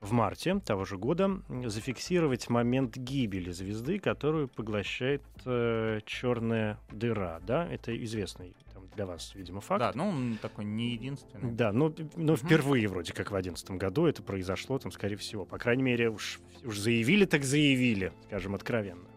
в 0.00 0.12
марте 0.12 0.58
того 0.60 0.84
же 0.84 0.98
года 0.98 1.40
зафиксировать 1.66 2.48
момент 2.48 2.96
гибели 2.96 3.50
звезды, 3.50 3.98
которую 3.98 4.48
поглощает 4.48 5.22
э, 5.46 6.00
черная 6.04 6.78
дыра. 6.90 7.40
Да, 7.46 7.66
это 7.66 7.96
известный 8.04 8.54
там, 8.72 8.86
для 8.94 9.06
вас, 9.06 9.34
видимо, 9.34 9.60
факт. 9.60 9.80
Да, 9.80 9.92
ну 9.94 10.08
он 10.08 10.38
такой 10.40 10.64
не 10.64 10.90
единственный. 10.90 11.52
Да, 11.52 11.72
но, 11.72 11.94
но 12.16 12.32
Мгм. 12.34 12.36
впервые 12.36 12.88
вроде 12.88 13.12
как 13.12 13.28
в 13.28 13.30
2011 13.30 13.70
году 13.72 14.06
это 14.06 14.22
произошло, 14.22 14.78
там, 14.78 14.92
скорее 14.92 15.16
всего. 15.16 15.44
По 15.44 15.58
крайней 15.58 15.82
мере, 15.82 16.10
уж, 16.10 16.40
уж 16.64 16.78
заявили, 16.78 17.24
так 17.24 17.44
заявили, 17.44 18.12
скажем 18.26 18.54
откровенно. 18.54 19.08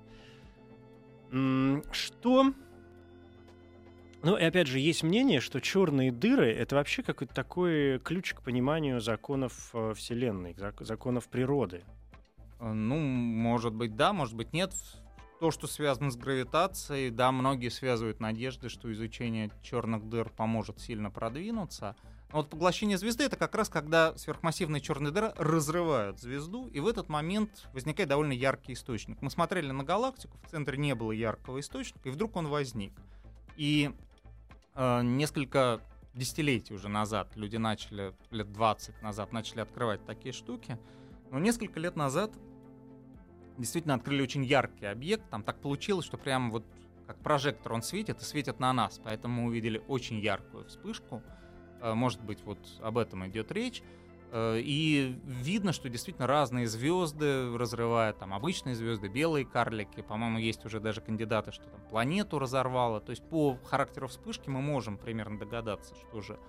Что... 1.92 2.54
Ну, 4.24 4.36
и 4.36 4.44
опять 4.44 4.68
же, 4.68 4.80
есть 4.80 5.04
мнение, 5.04 5.40
что 5.40 5.62
черные 5.62 6.12
дыры— 6.12 6.52
это 6.54 6.76
вообще 6.76 7.04
какой-то 7.04 7.34
такой 7.34 8.00
ключ 8.00 8.34
к 8.34 8.42
пониманию 8.42 9.00
законов 9.00 9.70
э, 9.74 9.94
Вселенной, 9.96 10.54
зак- 10.54 10.84
законов 10.84 11.28
природы. 11.30 11.84
Э, 12.60 12.72
Ну, 12.74 12.98
может 12.98 13.74
быть, 13.74 13.96
да, 13.96 14.14
может 14.14 14.36
быть, 14.36 14.54
нет. 14.54 14.74
То, 15.40 15.52
что 15.52 15.68
связано 15.68 16.10
с 16.10 16.18
гравитацией, 16.18 17.12
да, 17.12 17.32
многие 17.32 17.70
связывают 17.70 18.20
надежды, 18.20 18.70
что 18.70 18.92
изучение 18.92 19.52
черных 19.62 20.10
дыр 20.10 20.30
поможет 20.30 20.80
сильно 20.80 21.12
продвинуться. 21.12 21.96
Но 22.32 22.40
вот 22.40 22.50
поглощение 22.50 22.98
звезды 22.98 23.24
это 23.24 23.38
как 23.38 23.54
раз 23.56 23.70
когда 23.70 24.18
сверхмассивные 24.18 24.82
черные 24.82 25.14
дыры 25.14 25.32
разрывают 25.38 26.20
звезду, 26.20 26.68
и 26.70 26.80
в 26.80 26.88
этот 26.88 27.08
момент 27.08 27.70
возникает 27.72 28.10
довольно 28.10 28.34
яркий 28.34 28.74
источник. 28.74 29.22
Мы 29.22 29.30
смотрели 29.30 29.70
на 29.72 29.84
галактику, 29.84 30.38
в 30.44 30.50
центре 30.50 30.78
не 30.78 30.96
было 30.96 31.12
яркого 31.12 31.60
источника, 31.60 32.10
и 32.10 32.12
вдруг 32.12 32.36
он 32.36 32.48
возник. 32.48 32.94
И 33.56 33.92
несколько 34.78 35.82
десятилетий 36.14 36.74
уже 36.74 36.88
назад 36.88 37.36
люди 37.36 37.58
начали, 37.58 38.14
лет 38.32 38.52
20 38.52 39.02
назад, 39.02 39.32
начали 39.34 39.62
открывать 39.62 40.06
такие 40.06 40.34
штуки. 40.34 40.78
Но 41.32 41.40
несколько 41.40 41.80
лет 41.80 41.96
назад 41.96 42.32
действительно 43.58 43.96
открыли 43.96 44.22
очень 44.22 44.44
яркий 44.44 44.86
объект. 44.86 45.30
Там 45.30 45.44
так 45.44 45.60
получилось, 45.60 46.06
что 46.06 46.18
прямо 46.18 46.52
вот 46.52 46.66
как 47.06 47.18
прожектор 47.20 47.74
он 47.74 47.82
светит 47.82 48.22
и 48.22 48.24
светит 48.24 48.60
на 48.60 48.74
нас. 48.74 49.00
Поэтому 49.04 49.42
мы 49.42 49.48
увидели 49.48 49.82
очень 49.88 50.20
яркую 50.20 50.66
вспышку. 50.66 51.24
Э, 51.82 51.94
Может 51.94 52.22
быть, 52.22 52.42
вот 52.44 52.60
об 52.82 52.98
этом 52.98 53.28
идет 53.28 53.52
речь. 53.52 53.82
Э, 54.32 54.60
И 54.60 55.20
видно, 55.26 55.72
что 55.72 55.90
действительно 55.90 56.28
разные 56.28 56.68
звезды 56.68 57.58
разрывают, 57.58 58.18
там 58.20 58.34
обычные 58.34 58.76
звезды, 58.76 59.08
белые 59.08 59.46
карлики. 59.46 60.02
По-моему, 60.02 60.38
есть 60.38 60.66
уже 60.66 60.80
даже 60.80 61.02
кандидаты, 61.02 61.52
что 61.52 61.66
там 61.66 61.82
планету 61.90 62.40
разорвало. 62.40 63.00
То 63.00 63.12
есть 63.12 63.24
по 63.24 63.58
характеру 63.64 64.08
вспышки 64.08 64.50
мы 64.50 64.62
можем 64.62 64.98
примерно 64.98 65.40
догадаться, 65.40 65.96
что 65.96 66.22
же 66.22 66.40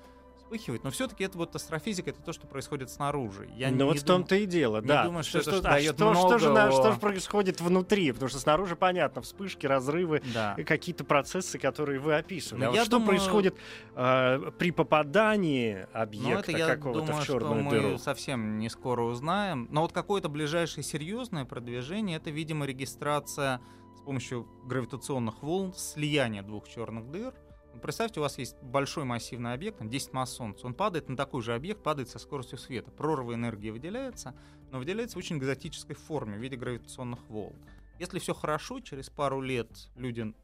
вспыхивать, 0.48 0.82
но 0.82 0.90
все-таки 0.90 1.24
это 1.24 1.36
вот 1.36 1.54
астрофизика, 1.54 2.10
это 2.10 2.22
то, 2.22 2.32
что 2.32 2.46
происходит 2.46 2.90
снаружи. 2.90 3.48
Я 3.56 3.70
ну 3.70 3.84
вот 3.86 3.98
в 3.98 4.04
том-то 4.04 4.34
и 4.34 4.46
дело, 4.46 4.80
да. 4.80 5.04
думаю, 5.04 5.22
что, 5.22 5.42
что, 5.42 5.50
это 5.50 5.78
что, 5.80 5.92
что, 5.92 6.10
много 6.10 6.28
что, 6.28 6.38
же, 6.38 6.52
о- 6.58 6.72
что 6.72 6.92
же 6.92 6.98
происходит 6.98 7.60
внутри? 7.60 8.12
Потому 8.12 8.30
что 8.30 8.38
снаружи 8.38 8.74
понятно, 8.74 9.20
вспышки, 9.20 9.66
разрывы, 9.66 10.22
Да. 10.32 10.56
какие-то 10.66 11.04
процессы, 11.04 11.58
которые 11.58 12.00
вы 12.00 12.14
описывали. 12.16 12.62
Ну, 12.62 12.66
а 12.66 12.70
вот 12.70 12.76
я 12.76 12.82
что 12.82 12.92
думаю- 12.92 13.08
происходит 13.08 13.56
э, 13.94 14.50
при 14.58 14.70
попадании 14.70 15.86
Ну, 15.92 16.00
объекта 16.00 16.52
я 16.52 16.66
какого-то 16.66 17.00
думаю, 17.00 17.20
в 17.20 17.24
что 17.24 17.32
черную 17.34 17.62
мы 17.62 17.70
дыру? 17.70 17.98
совсем 17.98 18.58
не 18.58 18.70
скоро 18.70 19.02
узнаем. 19.02 19.68
Но 19.70 19.82
вот 19.82 19.92
какое-то 19.92 20.28
ближайшее 20.30 20.82
серьезное 20.82 21.44
продвижение 21.44 22.16
это, 22.16 22.30
видимо, 22.30 22.64
регистрация 22.64 23.60
с 23.98 24.00
помощью 24.00 24.48
гравитационных 24.64 25.42
волн 25.42 25.74
слияния 25.76 26.42
двух 26.42 26.68
черных 26.68 27.10
дыр. 27.10 27.34
Ну, 27.78 27.82
Представьте, 27.82 28.18
у 28.18 28.24
вас 28.24 28.38
есть 28.38 28.60
большой 28.60 29.04
массивный 29.04 29.52
объект, 29.52 29.78
там 29.78 29.88
10 29.88 30.12
масс 30.12 30.32
Солнца. 30.32 30.66
Он 30.66 30.74
падает 30.74 31.08
на 31.08 31.16
такой 31.16 31.42
же 31.42 31.54
объект, 31.54 31.80
падает 31.80 32.08
со 32.08 32.18
скоростью 32.18 32.58
света. 32.58 32.90
Прорва 32.90 33.34
энергии 33.34 33.70
выделяется, 33.70 34.34
но 34.72 34.80
выделяется 34.80 35.14
в 35.14 35.20
очень 35.20 35.38
экзотической 35.38 35.94
форме 35.94 36.36
в 36.36 36.40
виде 36.40 36.56
гравитационных 36.56 37.20
волн. 37.28 37.54
Если 38.00 38.18
все 38.18 38.34
хорошо, 38.34 38.80
через 38.80 39.10
пару 39.10 39.40
лет 39.40 39.68
люди 39.94 40.34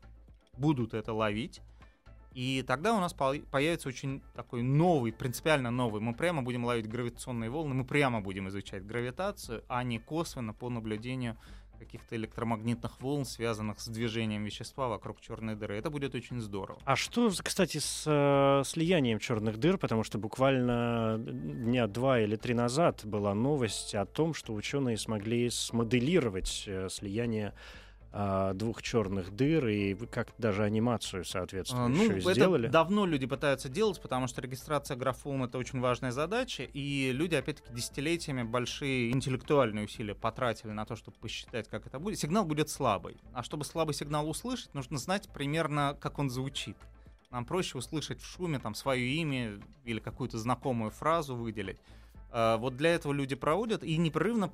будут 0.56 0.94
это 0.94 1.12
ловить, 1.12 1.60
и 2.34 2.62
тогда 2.64 2.94
у 2.94 3.00
нас 3.00 3.12
по- 3.12 3.40
появится 3.50 3.88
очень 3.88 4.22
такой 4.36 4.62
новый, 4.62 5.12
принципиально 5.12 5.72
новый. 5.72 6.00
Мы 6.00 6.14
прямо 6.14 6.40
будем 6.40 6.64
ловить 6.64 6.88
гравитационные 6.88 7.50
волны, 7.50 7.74
мы 7.74 7.84
прямо 7.84 8.20
будем 8.20 8.48
изучать 8.48 8.86
гравитацию, 8.86 9.64
а 9.66 9.82
не 9.82 9.98
косвенно 9.98 10.54
по 10.54 10.70
наблюдению 10.70 11.36
каких-то 11.84 12.16
электромагнитных 12.16 13.00
волн, 13.00 13.24
связанных 13.24 13.80
с 13.80 13.86
движением 13.88 14.44
вещества 14.44 14.88
вокруг 14.88 15.20
черной 15.20 15.54
дыры. 15.54 15.76
Это 15.76 15.90
будет 15.90 16.14
очень 16.14 16.40
здорово. 16.40 16.80
А 16.84 16.96
что, 16.96 17.30
кстати, 17.42 17.78
с 17.78 18.04
э, 18.06 18.62
слиянием 18.64 19.18
черных 19.18 19.58
дыр? 19.58 19.78
Потому 19.78 20.02
что 20.02 20.18
буквально 20.18 21.16
дня 21.18 21.86
два 21.86 22.20
или 22.20 22.36
три 22.36 22.54
назад 22.54 23.04
была 23.04 23.34
новость 23.34 23.94
о 23.94 24.06
том, 24.06 24.34
что 24.34 24.54
ученые 24.54 24.96
смогли 24.96 25.50
смоделировать 25.50 26.64
э, 26.66 26.88
слияние 26.90 27.52
двух 28.54 28.80
черных 28.82 29.34
дыр 29.34 29.66
и 29.66 29.94
как 30.06 30.28
даже 30.38 30.62
анимацию 30.62 31.22
А, 31.22 31.24
соответствующую 31.24 32.22
Ну, 32.22 32.32
сделали. 32.32 32.64
это 32.64 32.72
давно 32.72 33.06
люди 33.06 33.26
пытаются 33.26 33.68
делать, 33.68 34.00
потому 34.00 34.28
что 34.28 34.40
регистрация 34.40 34.96
графом 34.96 35.42
это 35.42 35.58
очень 35.58 35.80
важная 35.80 36.12
задача, 36.12 36.62
и 36.62 37.10
люди, 37.12 37.34
опять-таки, 37.34 37.74
десятилетиями 37.74 38.44
большие 38.44 39.10
интеллектуальные 39.10 39.86
усилия 39.86 40.14
потратили 40.14 40.70
на 40.70 40.84
то, 40.86 40.94
чтобы 40.94 41.16
посчитать, 41.18 41.68
как 41.68 41.86
это 41.86 41.98
будет. 41.98 42.18
Сигнал 42.20 42.44
будет 42.44 42.68
слабый. 42.70 43.16
А 43.32 43.42
чтобы 43.42 43.64
слабый 43.64 43.94
сигнал 43.94 44.28
услышать, 44.30 44.72
нужно 44.74 44.98
знать 44.98 45.28
примерно, 45.34 45.96
как 46.00 46.18
он 46.20 46.30
звучит. 46.30 46.76
Нам 47.30 47.44
проще 47.44 47.78
услышать 47.78 48.20
в 48.20 48.26
шуме 48.26 48.60
там 48.60 48.76
свое 48.76 49.06
имя 49.06 49.58
или 49.84 49.98
какую-то 49.98 50.38
знакомую 50.38 50.92
фразу 50.92 51.34
выделить. 51.34 51.78
А, 52.30 52.58
Вот 52.58 52.76
для 52.76 52.94
этого 52.94 53.12
люди 53.12 53.34
проводят 53.34 53.82
и 53.82 53.96
непрерывно 53.96 54.52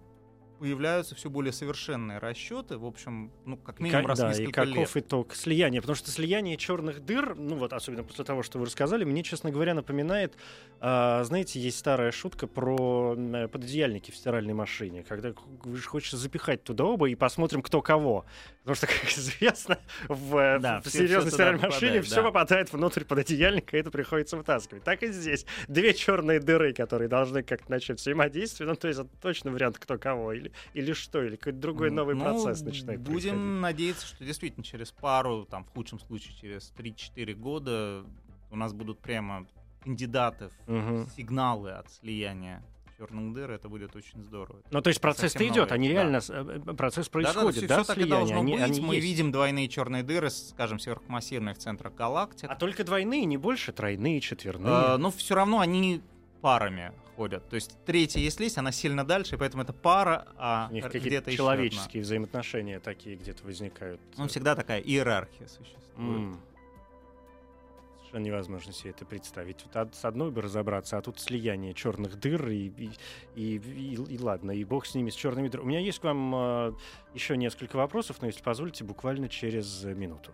появляются 0.60 1.14
все 1.14 1.30
более 1.30 1.52
совершенные 1.52 2.18
расчеты. 2.18 2.76
В 2.76 2.84
общем, 2.84 3.32
ну, 3.46 3.56
как 3.56 3.80
И 3.80 3.82
минимум 3.84 4.02
ка- 4.04 4.08
раз 4.10 4.18
в 4.18 4.22
да, 4.22 4.28
и 4.32 4.38
несколько 4.38 4.66
каков 4.66 4.94
лет. 4.94 5.04
итог 5.06 5.34
слияния? 5.34 5.80
Потому 5.80 5.96
что 5.96 6.10
слияние 6.10 6.56
черных 6.58 7.00
дыр, 7.04 7.34
ну 7.34 7.56
вот 7.56 7.72
особенно 7.72 8.04
после 8.04 8.24
того, 8.24 8.42
что 8.42 8.58
вы 8.58 8.66
рассказали, 8.66 9.04
мне, 9.04 9.22
честно 9.22 9.50
говоря, 9.50 9.72
напоминает, 9.74 10.34
а, 10.80 11.24
знаете, 11.24 11.58
есть 11.58 11.78
старая 11.78 12.10
шутка 12.12 12.46
про 12.46 13.14
м, 13.16 13.48
пододеяльники 13.48 14.10
в 14.10 14.16
стиральной 14.16 14.52
машине, 14.54 15.02
когда 15.08 15.32
хочешь 15.86 16.12
запихать 16.12 16.62
туда 16.62 16.84
оба 16.84 17.08
и 17.08 17.14
посмотрим, 17.14 17.62
кто 17.62 17.80
кого. 17.80 18.26
Потому 18.60 18.74
что, 18.76 18.86
как 18.86 19.04
известно, 19.16 19.78
в, 20.08 20.36
э, 20.36 20.58
Да, 20.60 20.82
в 20.82 20.88
серьезной 20.88 21.32
стиральной 21.32 21.62
машине 21.62 21.80
попадает, 22.00 22.06
все 22.06 22.14
да. 22.16 22.22
попадает 22.22 22.72
внутрь 22.74 23.04
пододеяльника, 23.04 23.76
и 23.76 23.80
это 23.80 23.90
приходится 23.90 24.36
вытаскивать. 24.36 24.84
Так 24.84 25.02
и 25.02 25.08
здесь. 25.10 25.46
Две 25.68 25.94
черные 25.94 26.38
дыры, 26.38 26.74
которые 26.74 27.08
должны 27.08 27.42
как-то 27.42 27.70
начать 27.70 27.98
взаимодействие, 27.98 28.68
ну 28.68 28.74
то 28.76 28.88
есть 28.88 29.00
это 29.00 29.08
точно 29.22 29.50
вариант 29.50 29.78
кто 29.78 29.96
кого, 29.98 30.32
или, 30.34 30.49
или 30.74 30.92
что, 30.92 31.22
или 31.22 31.36
какой-то 31.36 31.58
другой 31.58 31.90
новый 31.90 32.14
Ну, 32.14 32.24
процесс 32.24 32.62
начинает 32.62 33.00
Будем 33.00 33.12
происходить. 33.30 33.60
надеяться, 33.60 34.06
что 34.06 34.24
действительно 34.24 34.64
через 34.64 34.90
пару, 34.92 35.44
там, 35.44 35.64
в 35.64 35.68
худшем 35.70 35.98
случае, 36.00 36.34
через 36.40 36.72
3-4 36.76 37.34
года 37.34 38.04
у 38.50 38.56
нас 38.56 38.72
будут 38.72 38.98
прямо 39.00 39.46
кандидаты 39.82 40.50
в 40.66 40.72
Мгм. 40.72 41.06
сигналы 41.16 41.70
от 41.72 41.90
слияния 41.90 42.62
черных 42.98 43.32
дыр. 43.32 43.50
Это 43.50 43.68
будет 43.70 43.96
очень 43.96 44.22
здорово. 44.22 44.60
Ну, 44.70 44.82
то 44.82 44.88
есть 44.88 45.00
Совсем 45.00 45.42
идет, 45.44 45.56
новое, 45.56 45.72
они 45.72 45.88
да. 45.88 45.94
реально, 45.94 46.20
с- 46.20 46.28
э, 46.28 46.60
э, 46.66 46.72
процесс 46.74 47.08
происходит, 47.08 47.66
да, 47.66 47.76
да, 47.76 47.82
все, 47.82 47.84
так 47.94 47.96
и 47.96 48.02
слияние? 48.02 48.18
должно 48.18 48.40
Они- 48.40 48.52
быть. 48.52 48.62
они 48.62 48.80
Мы 48.82 48.94
есть. 48.96 49.06
видим 49.06 49.32
двойные 49.32 49.68
черные 49.68 50.02
дыры, 50.02 50.28
скажем, 50.28 50.78
сверхмассивных 50.78 51.56
в 51.56 51.60
центрах 51.60 51.94
галактик. 51.94 52.50
А 52.50 52.56
только 52.56 52.84
двойные, 52.84 53.24
не 53.24 53.38
больше, 53.38 53.72
тройные, 53.72 54.20
четверные. 54.20 54.70
Э, 54.70 54.96
но 54.98 55.10
все 55.10 55.34
равно 55.34 55.60
они 55.60 56.02
парами 56.42 56.92
ходят. 57.20 57.46
То 57.50 57.56
есть 57.56 57.76
третья, 57.84 58.18
если 58.18 58.44
есть, 58.44 58.56
она 58.56 58.72
сильно 58.72 59.04
дальше, 59.06 59.34
и 59.34 59.38
поэтому 59.38 59.62
это 59.62 59.74
пара, 59.74 60.26
а 60.38 60.68
У 60.70 60.72
них 60.72 60.84
где-то 60.84 60.98
какие-то 61.04 61.36
человеческие 61.36 62.02
взаимоотношения 62.02 62.80
такие 62.80 63.16
где-то 63.16 63.44
возникают. 63.44 64.00
Ну, 64.16 64.26
всегда 64.26 64.54
такая 64.56 64.80
иерархия 64.80 65.46
существует. 65.46 65.80
М. 65.98 66.40
Совершенно 67.98 68.24
невозможно 68.24 68.72
себе 68.72 68.90
это 68.92 69.04
представить. 69.04 69.58
Вот 69.74 69.94
с 69.94 70.04
одной 70.06 70.30
бы 70.30 70.40
разобраться, 70.40 70.96
а 70.96 71.02
тут 71.02 71.20
слияние 71.20 71.74
черных 71.74 72.18
дыр 72.18 72.48
и, 72.48 72.68
и, 72.68 72.90
и, 73.36 73.56
и- 73.58 74.14
и 74.14 74.18
ладно, 74.18 74.52
и 74.52 74.64
бог 74.64 74.86
с 74.86 74.94
ними, 74.94 75.10
с 75.10 75.14
черными 75.14 75.48
дырами. 75.48 75.66
У 75.66 75.68
меня 75.68 75.80
есть 75.80 75.98
к 75.98 76.04
вам 76.04 76.34
э, 76.34 76.72
еще 77.12 77.36
несколько 77.36 77.76
вопросов, 77.76 78.16
но 78.22 78.28
если 78.28 78.42
позволите, 78.42 78.82
буквально 78.82 79.28
через 79.28 79.84
минуту. 79.84 80.32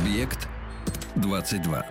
Объект 0.00 0.46
22. 1.14 1.86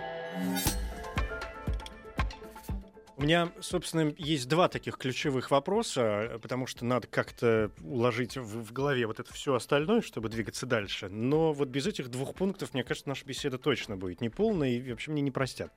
У 3.16 3.22
меня, 3.22 3.50
собственно, 3.60 4.14
есть 4.16 4.48
два 4.48 4.68
таких 4.68 4.96
ключевых 4.96 5.50
вопроса, 5.50 6.38
потому 6.40 6.68
что 6.68 6.84
надо 6.84 7.08
как-то 7.08 7.72
уложить 7.82 8.36
в, 8.36 8.62
в 8.62 8.72
голове 8.72 9.08
вот 9.08 9.18
это 9.18 9.32
все 9.32 9.54
остальное, 9.54 10.02
чтобы 10.02 10.28
двигаться 10.28 10.66
дальше. 10.66 11.08
Но 11.08 11.52
вот 11.52 11.68
без 11.68 11.86
этих 11.88 12.08
двух 12.08 12.34
пунктов, 12.36 12.74
мне 12.74 12.84
кажется, 12.84 13.08
наша 13.08 13.26
беседа 13.26 13.58
точно 13.58 13.96
будет 13.96 14.20
неполной, 14.20 14.74
и 14.74 14.90
вообще 14.90 15.10
мне 15.10 15.22
не 15.22 15.32
простят, 15.32 15.72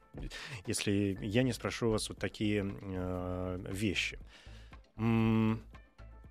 если 0.68 1.18
я 1.22 1.42
не 1.42 1.54
спрошу 1.54 1.90
вас 1.90 2.10
вот 2.10 2.20
такие 2.20 2.64
э, 2.64 3.66
вещи. 3.72 4.20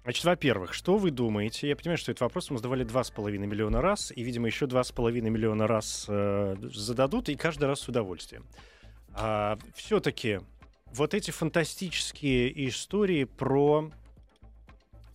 Значит, 0.09 0.25
во-первых, 0.25 0.73
что 0.73 0.97
вы 0.97 1.11
думаете? 1.11 1.69
Я 1.69 1.77
понимаю, 1.77 1.99
что 1.99 2.13
этот 2.13 2.23
вопрос 2.23 2.49
мы 2.49 2.57
задавали 2.57 2.83
2,5 2.83 3.31
миллиона 3.37 3.83
раз, 3.83 4.11
и, 4.11 4.23
видимо, 4.23 4.47
еще 4.47 4.65
2,5 4.65 5.21
миллиона 5.21 5.67
раз 5.67 6.07
э, 6.09 6.57
зададут, 6.73 7.29
и 7.29 7.37
каждый 7.37 7.67
раз 7.67 7.81
с 7.81 7.89
удовольствием. 7.89 8.47
А, 9.13 9.59
все-таки 9.75 10.41
вот 10.95 11.13
эти 11.13 11.31
фантастические 11.31 12.69
истории 12.71 13.25
про 13.25 13.91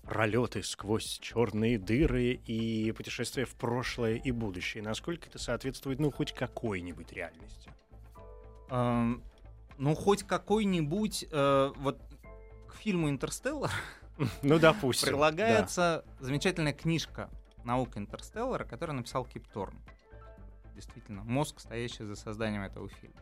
пролеты 0.03 0.61
сквозь 0.61 1.17
черные 1.17 1.79
дыры 1.79 2.33
и 2.45 2.91
путешествия 2.91 3.45
в 3.45 3.55
прошлое 3.55 4.17
и 4.17 4.29
будущее, 4.29 4.83
насколько 4.83 5.27
это 5.27 5.39
соответствует, 5.39 5.99
ну, 5.99 6.11
хоть 6.11 6.33
какой-нибудь 6.33 7.11
реальности? 7.13 7.71
Эм, 8.69 9.23
Ну, 9.79 9.95
хоть 9.95 10.21
какой-нибудь... 10.21 11.25
э, 11.31 11.71
вот 11.77 11.99
к 12.67 12.75
фильму 12.75 13.09
«Интерстеллар» 13.09 13.71
Ну, 14.41 14.59
допустим. 14.59 15.07
прилагается 15.09 16.03
замечательная 16.19 16.73
книжка 16.73 17.29
«Наука 17.63 17.99
Интерстеллара», 17.99 18.65
которую 18.65 18.97
написал 18.97 19.25
Кип 19.25 19.47
Торн. 19.47 19.79
Действительно, 20.75 21.23
мозг, 21.23 21.59
стоящий 21.59 22.03
за 22.03 22.15
созданием 22.15 22.63
этого 22.63 22.89
фильма. 22.89 23.15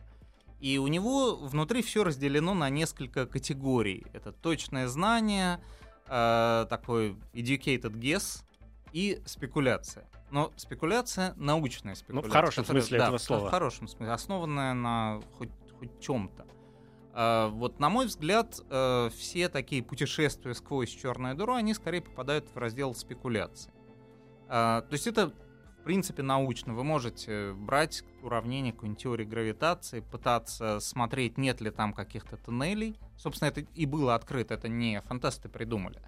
И 0.60 0.78
у 0.78 0.86
него 0.86 1.36
внутри 1.36 1.82
все 1.82 2.04
разделено 2.04 2.54
на 2.54 2.70
несколько 2.70 3.26
категорий. 3.26 4.06
Это 4.12 4.32
точное 4.32 4.86
знание, 4.88 5.60
э, 6.06 6.66
такой 6.70 7.16
educated 7.34 7.92
guess 7.92 8.44
и 8.92 9.20
спекуляция. 9.26 10.08
Но 10.30 10.52
спекуляция 10.56 11.34
научная 11.36 11.94
спекуляция. 11.94 12.28
Ну, 12.28 12.32
хорошем 12.32 12.64
которая- 12.64 12.82
смысле 12.82 12.98
да, 12.98 13.04
этого 13.04 13.18
в- 13.18 13.22
слова. 13.22 13.48
В 13.48 13.50
хорошем 13.50 13.88
смысле, 13.88 14.12
основанная 14.12 14.72
на 14.72 15.20
хоть, 15.36 15.50
хоть 15.78 16.00
чем-то. 16.00 16.46
А, 17.14 17.48
вот, 17.48 17.78
на 17.78 17.90
мой 17.90 18.06
взгляд, 18.06 18.60
э, 18.70 19.10
все 19.16 19.48
такие 19.48 19.82
путешествия 19.82 20.54
сквозь 20.54 20.90
черную 20.90 21.34
дыру, 21.34 21.54
они 21.54 21.74
скорее 21.74 22.00
попадают 22.00 22.48
в 22.54 22.56
раздел 22.56 22.94
спекуляции. 22.94 23.72
А, 24.48 24.82
то 24.82 24.92
есть 24.94 25.06
это, 25.06 25.28
в 25.80 25.84
принципе, 25.84 26.22
научно. 26.22 26.74
Вы 26.74 26.84
можете 26.84 27.52
брать 27.52 28.02
уравнение 28.22 28.72
какой-нибудь 28.72 29.02
теории 29.02 29.24
гравитации, 29.24 30.00
пытаться 30.00 30.80
смотреть, 30.80 31.36
нет 31.36 31.60
ли 31.60 31.70
там 31.70 31.92
каких-то 31.92 32.38
туннелей. 32.38 32.98
Собственно, 33.18 33.48
это 33.48 33.60
и 33.60 33.84
было 33.84 34.14
открыто, 34.14 34.54
это 34.54 34.68
не 34.68 35.00
фантасты 35.02 35.48
придумали. 35.48 36.00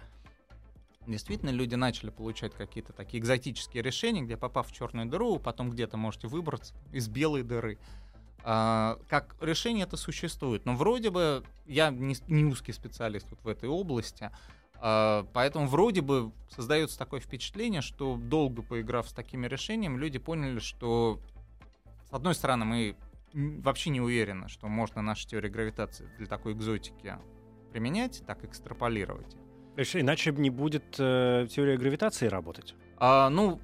Действительно, 1.07 1.51
люди 1.51 1.75
начали 1.75 2.09
получать 2.09 2.55
какие-то 2.55 2.91
такие 2.91 3.21
экзотические 3.21 3.83
решения, 3.83 4.23
где, 4.23 4.37
попав 4.37 4.67
в 4.67 4.71
черную 4.71 5.05
дыру, 5.05 5.37
потом 5.37 5.69
где-то 5.69 5.97
можете 5.97 6.27
выбраться 6.27 6.73
из 6.91 7.07
белой 7.07 7.43
дыры. 7.43 7.77
А, 8.47 8.99
как 9.09 9.35
решение 9.41 9.85
это 9.85 9.97
существует. 9.97 10.65
Но 10.65 10.75
вроде 10.75 11.09
бы 11.09 11.43
я 11.65 11.89
не, 11.89 12.15
не 12.27 12.45
узкий 12.45 12.73
специалист 12.73 13.25
вот 13.31 13.43
в 13.43 13.47
этой 13.47 13.67
области. 13.67 14.29
А, 14.75 15.27
Поэтому 15.33 15.65
вроде 15.67 16.01
бы 16.01 16.31
создается 16.49 16.99
такое 16.99 17.19
впечатление, 17.19 17.81
что 17.81 18.17
долго 18.17 18.61
поиграв 18.61 19.09
с 19.09 19.13
такими 19.13 19.47
решениями, 19.47 19.97
люди 19.97 20.19
поняли, 20.19 20.59
что 20.59 21.19
с 22.07 22.13
одной 22.13 22.35
стороны 22.35 22.65
мы 22.65 22.95
вообще 23.33 23.89
не 23.89 23.99
уверены, 23.99 24.47
что 24.47 24.67
можно 24.67 25.01
наши 25.01 25.27
теории 25.27 25.49
гравитации 25.49 26.07
для 26.19 26.27
такой 26.27 26.53
экзотики 26.53 27.17
применять, 27.71 28.23
так 28.27 28.45
экстраполировать. 28.45 29.35
Иначе 29.75 30.31
не 30.31 30.51
будет 30.51 30.95
э, 30.99 31.47
теория 31.49 31.77
гравитации 31.77 32.27
работать. 32.27 32.75
А, 32.97 33.29
ну, 33.29 33.59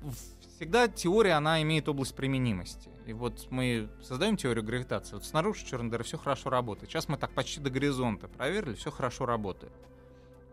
всегда 0.58 0.88
теория, 0.88 1.34
она 1.34 1.62
имеет 1.62 1.88
область 1.88 2.16
применимости. 2.16 2.91
И 3.06 3.14
вот 3.14 3.48
мы 3.50 3.90
создаем 4.02 4.38
теорию 4.38 4.64
гравитации. 4.64 5.16
Вот 5.16 5.26
снаружи 5.26 5.66
черной 5.66 5.90
дыры 5.90 6.04
все 6.04 6.18
хорошо 6.18 6.50
работает. 6.50 6.90
Сейчас 6.92 7.10
мы 7.10 7.18
так 7.18 7.32
почти 7.32 7.60
до 7.60 7.70
горизонта 7.70 8.28
проверили, 8.28 8.74
все 8.76 8.92
хорошо 8.92 9.26
работает. 9.26 9.74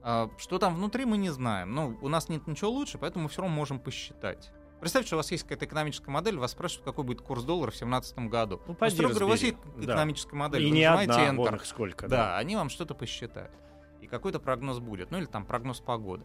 А, 0.02 0.30
что 0.38 0.58
там 0.58 0.76
внутри, 0.76 1.04
мы 1.04 1.18
не 1.18 1.30
знаем. 1.30 1.74
Ну, 1.74 1.98
у 2.00 2.08
нас 2.08 2.28
нет 2.28 2.46
ничего 2.46 2.70
лучше, 2.70 2.98
поэтому 2.98 3.24
мы 3.24 3.28
все 3.28 3.42
равно 3.42 3.54
можем 3.54 3.78
посчитать. 3.78 4.50
Представьте, 4.80 5.08
что 5.08 5.16
у 5.16 5.18
вас 5.18 5.30
есть 5.32 5.42
какая-то 5.42 5.64
экономическая 5.66 6.10
модель, 6.10 6.38
вас 6.38 6.52
спрашивают, 6.52 6.84
какой 6.84 7.04
будет 7.04 7.20
курс 7.20 7.42
доллара 7.42 7.70
в 7.70 7.74
2017 7.74 8.18
году. 8.30 8.56
Ну, 8.58 8.62
Ну, 8.68 8.74
поди 8.74 8.94
строго 8.94 9.10
говоря, 9.10 9.26
у 9.26 9.28
вас 9.30 9.42
есть 9.42 9.56
Да. 9.76 9.84
экономическая 9.84 10.36
модель, 10.36 10.62
И 10.62 10.70
вы 10.70 10.76
не 10.76 10.84
нажимаете 10.84 11.12
одна, 11.12 11.32
Enter. 11.32 11.36
вон 11.36 11.54
их 11.56 11.66
сколько. 11.66 12.08
Да, 12.08 12.38
они 12.38 12.54
вам 12.56 12.68
что-то 12.70 12.94
посчитают. 12.94 13.52
И 14.00 14.06
какой-то 14.06 14.38
прогноз 14.38 14.78
будет. 14.78 15.10
Ну 15.10 15.18
или 15.18 15.24
там 15.26 15.44
прогноз 15.44 15.80
погоды. 15.80 16.24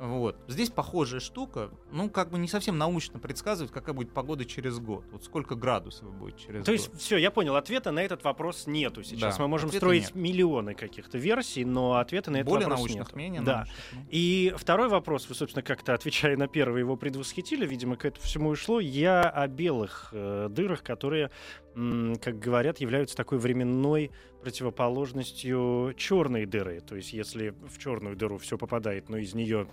Вот. 0.00 0.36
Здесь 0.46 0.70
похожая 0.70 1.18
штука, 1.20 1.70
ну, 1.90 2.08
как 2.08 2.30
бы 2.30 2.38
не 2.38 2.46
совсем 2.46 2.78
научно 2.78 3.18
предсказывает, 3.18 3.72
какая 3.72 3.94
будет 3.94 4.12
погода 4.12 4.44
через 4.44 4.78
год. 4.78 5.04
Вот 5.10 5.24
сколько 5.24 5.56
градусов 5.56 6.14
будет 6.14 6.36
через 6.36 6.64
То 6.64 6.70
год. 6.72 6.80
есть, 6.80 6.96
все, 6.98 7.16
я 7.16 7.30
понял, 7.32 7.56
ответа 7.56 7.90
на 7.90 8.00
этот 8.00 8.22
вопрос 8.22 8.66
нету 8.68 9.02
сейчас. 9.02 9.36
Да, 9.36 9.42
Мы 9.42 9.48
можем 9.48 9.72
строить 9.72 10.06
нет. 10.06 10.14
миллионы 10.14 10.74
каких-то 10.74 11.18
версий, 11.18 11.64
но 11.64 11.94
ответа 11.96 12.30
на 12.30 12.36
этот 12.36 12.48
Более 12.48 12.66
вопрос 12.68 12.80
научных, 12.80 13.06
нету. 13.08 13.18
менее 13.18 13.40
Да. 13.42 13.56
научных. 13.56 13.76
ну. 13.92 14.00
И 14.10 14.54
второй 14.56 14.88
вопрос, 14.88 15.28
вы, 15.28 15.34
собственно, 15.34 15.62
как-то 15.64 15.94
отвечая 15.94 16.36
на 16.36 16.46
первый, 16.46 16.80
его 16.80 16.96
предвосхитили, 16.96 17.66
видимо, 17.66 17.96
к 17.96 18.04
этому 18.04 18.24
всему 18.24 18.52
и 18.52 18.56
шло. 18.56 18.78
Я 18.78 19.22
о 19.28 19.48
белых 19.48 20.10
э, 20.12 20.48
дырах, 20.48 20.84
которые, 20.84 21.30
м, 21.74 22.14
как 22.22 22.38
говорят, 22.38 22.78
являются 22.78 23.16
такой 23.16 23.38
временной 23.38 24.12
противоположностью 24.42 25.92
черной 25.96 26.46
дыры. 26.46 26.80
То 26.80 26.94
есть, 26.96 27.12
если 27.12 27.52
в 27.68 27.78
черную 27.78 28.16
дыру 28.16 28.38
все 28.38 28.56
попадает, 28.56 29.08
но 29.08 29.16
из 29.16 29.34
нее 29.34 29.66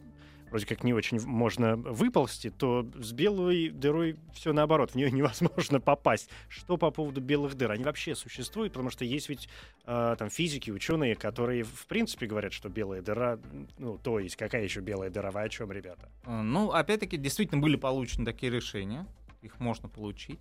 вроде 0.56 0.68
как 0.68 0.86
не 0.86 0.94
очень 0.94 1.20
можно 1.20 1.76
выползти, 1.76 2.50
то 2.50 2.88
с 2.96 3.12
белой 3.12 3.68
дырой 3.72 4.16
все 4.34 4.54
наоборот, 4.54 4.92
в 4.92 4.96
нее 4.96 5.12
невозможно 5.12 5.82
попасть. 5.82 6.30
Что 6.48 6.78
по 6.78 6.92
поводу 6.92 7.20
белых 7.20 7.56
дыр? 7.56 7.72
Они 7.72 7.84
вообще 7.84 8.16
существуют, 8.16 8.72
потому 8.72 8.90
что 8.90 9.04
есть 9.04 9.28
ведь 9.28 9.50
э, 9.86 10.16
там 10.18 10.30
физики, 10.30 10.72
ученые, 10.72 11.16
которые 11.16 11.64
в 11.64 11.86
принципе 11.88 12.26
говорят, 12.26 12.54
что 12.54 12.70
белая 12.70 13.02
дыра, 13.02 13.38
ну 13.78 13.98
то 13.98 14.18
есть 14.18 14.38
какая 14.38 14.64
еще 14.64 14.80
белая 14.80 15.10
дыра, 15.10 15.30
вы 15.32 15.42
о 15.42 15.50
чем, 15.50 15.74
ребята? 15.74 16.10
Э, 16.26 16.42
Ну, 16.42 16.72
опять-таки, 16.72 17.18
действительно 17.18 17.62
были 17.62 17.76
получены 17.76 18.24
такие 18.24 18.50
решения. 18.50 19.06
Их 19.42 19.60
можно 19.60 19.90
получить. 19.90 20.40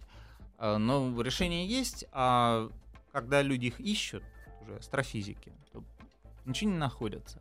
Э, 0.60 0.76
Но 0.76 1.20
решения 1.22 1.66
есть, 1.66 2.04
а 2.12 2.70
когда 3.10 3.42
люди 3.42 3.66
их 3.66 3.80
ищут, 3.80 4.22
уже 4.62 4.76
астрофизики, 4.76 5.52
то 5.72 5.82
ничего 6.44 6.70
не 6.70 6.78
находятся. 6.78 7.40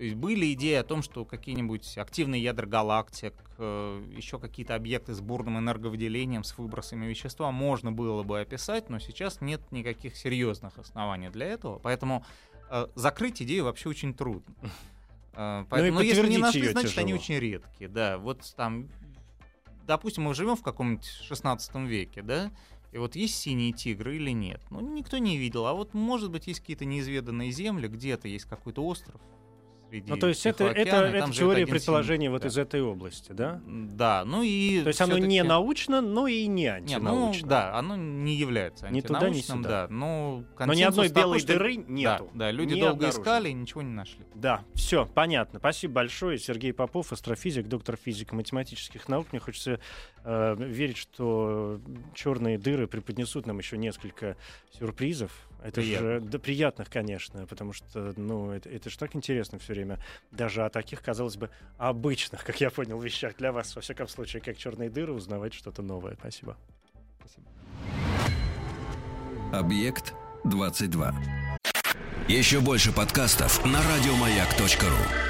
То 0.00 0.04
есть 0.04 0.16
были 0.16 0.54
идеи 0.54 0.76
о 0.76 0.82
том, 0.82 1.02
что 1.02 1.26
какие-нибудь 1.26 1.98
активные 1.98 2.42
ядра 2.42 2.64
галактик, 2.64 3.34
э, 3.58 4.02
еще 4.16 4.38
какие-то 4.38 4.74
объекты 4.74 5.12
с 5.12 5.20
бурным 5.20 5.58
энерговыделением, 5.58 6.42
с 6.42 6.56
выбросами 6.56 7.04
вещества 7.04 7.50
можно 7.50 7.92
было 7.92 8.22
бы 8.22 8.40
описать, 8.40 8.88
но 8.88 8.98
сейчас 8.98 9.42
нет 9.42 9.60
никаких 9.70 10.16
серьезных 10.16 10.78
оснований 10.78 11.28
для 11.28 11.48
этого. 11.48 11.78
Поэтому 11.80 12.24
э, 12.70 12.86
закрыть 12.94 13.42
идею 13.42 13.64
вообще 13.64 13.90
очень 13.90 14.14
трудно. 14.14 14.54
Э, 15.34 15.64
Поэтому, 15.68 15.98
но 15.98 16.02
если 16.02 16.28
не 16.28 16.38
нашли, 16.38 16.70
значит, 16.70 16.98
они 16.98 17.12
тяжело. 17.12 17.22
очень 17.22 17.38
редкие. 17.38 17.88
Да, 17.88 18.18
вот 18.18 18.40
там, 18.56 18.88
допустим, 19.86 20.24
мы 20.24 20.34
живем 20.34 20.56
в 20.56 20.62
каком-нибудь 20.62 21.04
16 21.04 21.74
веке, 21.86 22.22
да, 22.22 22.50
и 22.90 22.98
вот 22.98 23.14
есть 23.14 23.36
синие 23.36 23.72
тигры 23.72 24.16
или 24.16 24.30
нет? 24.30 24.60
Ну, 24.70 24.80
никто 24.80 25.18
не 25.18 25.36
видел. 25.36 25.66
А 25.66 25.74
вот, 25.74 25.94
может 25.94 26.32
быть, 26.32 26.48
есть 26.48 26.60
какие-то 26.60 26.84
неизведанные 26.84 27.52
земли, 27.52 27.86
где-то 27.86 28.26
есть 28.26 28.46
какой-то 28.46 28.84
остров 28.84 29.20
среди 29.90 30.10
Ну 30.10 30.16
то 30.16 30.28
есть 30.28 30.46
это, 30.46 30.64
это, 30.64 30.96
это 31.04 31.30
теория 31.32 31.66
предположений 31.66 32.26
синий. 32.26 32.28
вот 32.28 32.42
Да. 32.42 32.48
из 32.48 32.58
этой 32.58 32.80
области, 32.82 33.32
да? 33.32 33.60
Да, 33.66 34.24
ну 34.24 34.42
и... 34.42 34.80
То 34.82 34.88
есть 34.88 35.00
оно 35.00 35.18
не 35.18 35.42
научно, 35.42 36.00
но 36.00 36.26
и 36.26 36.46
не 36.46 36.68
ну, 36.70 36.76
антинаучно. 36.76 37.48
да, 37.48 37.74
оно 37.76 37.96
не 37.96 38.34
является 38.36 38.88
Ни 38.88 39.00
туда, 39.00 39.20
ни 39.20 39.24
антинаучным, 39.26 39.58
сюда. 39.58 39.86
да, 39.86 39.92
но 39.92 40.44
Но 40.58 40.74
ни 40.74 40.82
одной 40.82 41.08
такой, 41.08 41.22
белой 41.22 41.38
что- 41.40 41.48
дыры 41.48 41.76
нету. 41.76 42.30
Да, 42.32 42.38
да, 42.46 42.50
люди 42.50 42.74
Не 42.74 42.80
долго 42.80 42.94
обнаружено. 42.96 43.22
искали 43.22 43.48
и 43.48 43.52
ничего 43.52 43.82
не 43.82 43.92
нашли. 43.92 44.24
Да, 44.34 44.64
все, 44.74 45.06
понятно. 45.06 45.58
Спасибо 45.58 45.94
большое. 45.94 46.38
Сергей 46.38 46.72
Попов, 46.72 47.12
астрофизик, 47.12 47.66
доктор 47.66 47.96
физико-математических 47.96 49.08
наук. 49.08 49.28
Мне 49.32 49.40
хочется 49.40 49.80
э, 50.24 50.56
верить, 50.58 50.96
что 50.96 51.80
черные 52.14 52.58
дыры 52.58 52.86
преподнесут 52.86 53.46
нам 53.46 53.58
еще 53.58 53.76
несколько 53.76 54.36
сюрпризов. 54.78 55.32
Это 55.62 55.82
же 55.82 55.96
Приятных. 55.98 56.30
да, 56.30 56.38
приятных, 56.38 56.90
конечно, 56.90 57.46
потому 57.46 57.72
что, 57.72 58.14
ну, 58.16 58.50
это, 58.50 58.68
это 58.68 58.90
же 58.90 58.98
так 58.98 59.14
интересно 59.14 59.58
все 59.58 59.74
время. 59.74 59.98
Даже 60.30 60.64
о 60.64 60.70
таких, 60.70 61.02
казалось 61.02 61.36
бы, 61.36 61.50
обычных, 61.78 62.44
как 62.44 62.60
я 62.60 62.70
понял, 62.70 63.00
вещах 63.00 63.36
для 63.36 63.52
вас, 63.52 63.74
во 63.76 63.82
всяком 63.82 64.08
случае, 64.08 64.42
как 64.42 64.56
черные 64.56 64.90
дыры, 64.90 65.12
узнавать 65.12 65.54
что-то 65.54 65.82
новое. 65.82 66.16
Спасибо. 66.18 66.56
Спасибо. 67.18 67.46
Объект 69.52 70.14
22. 70.44 71.14
Еще 72.28 72.60
больше 72.60 72.92
подкастов 72.92 73.64
на 73.64 73.80
радиомаяк.ру. 73.82 75.29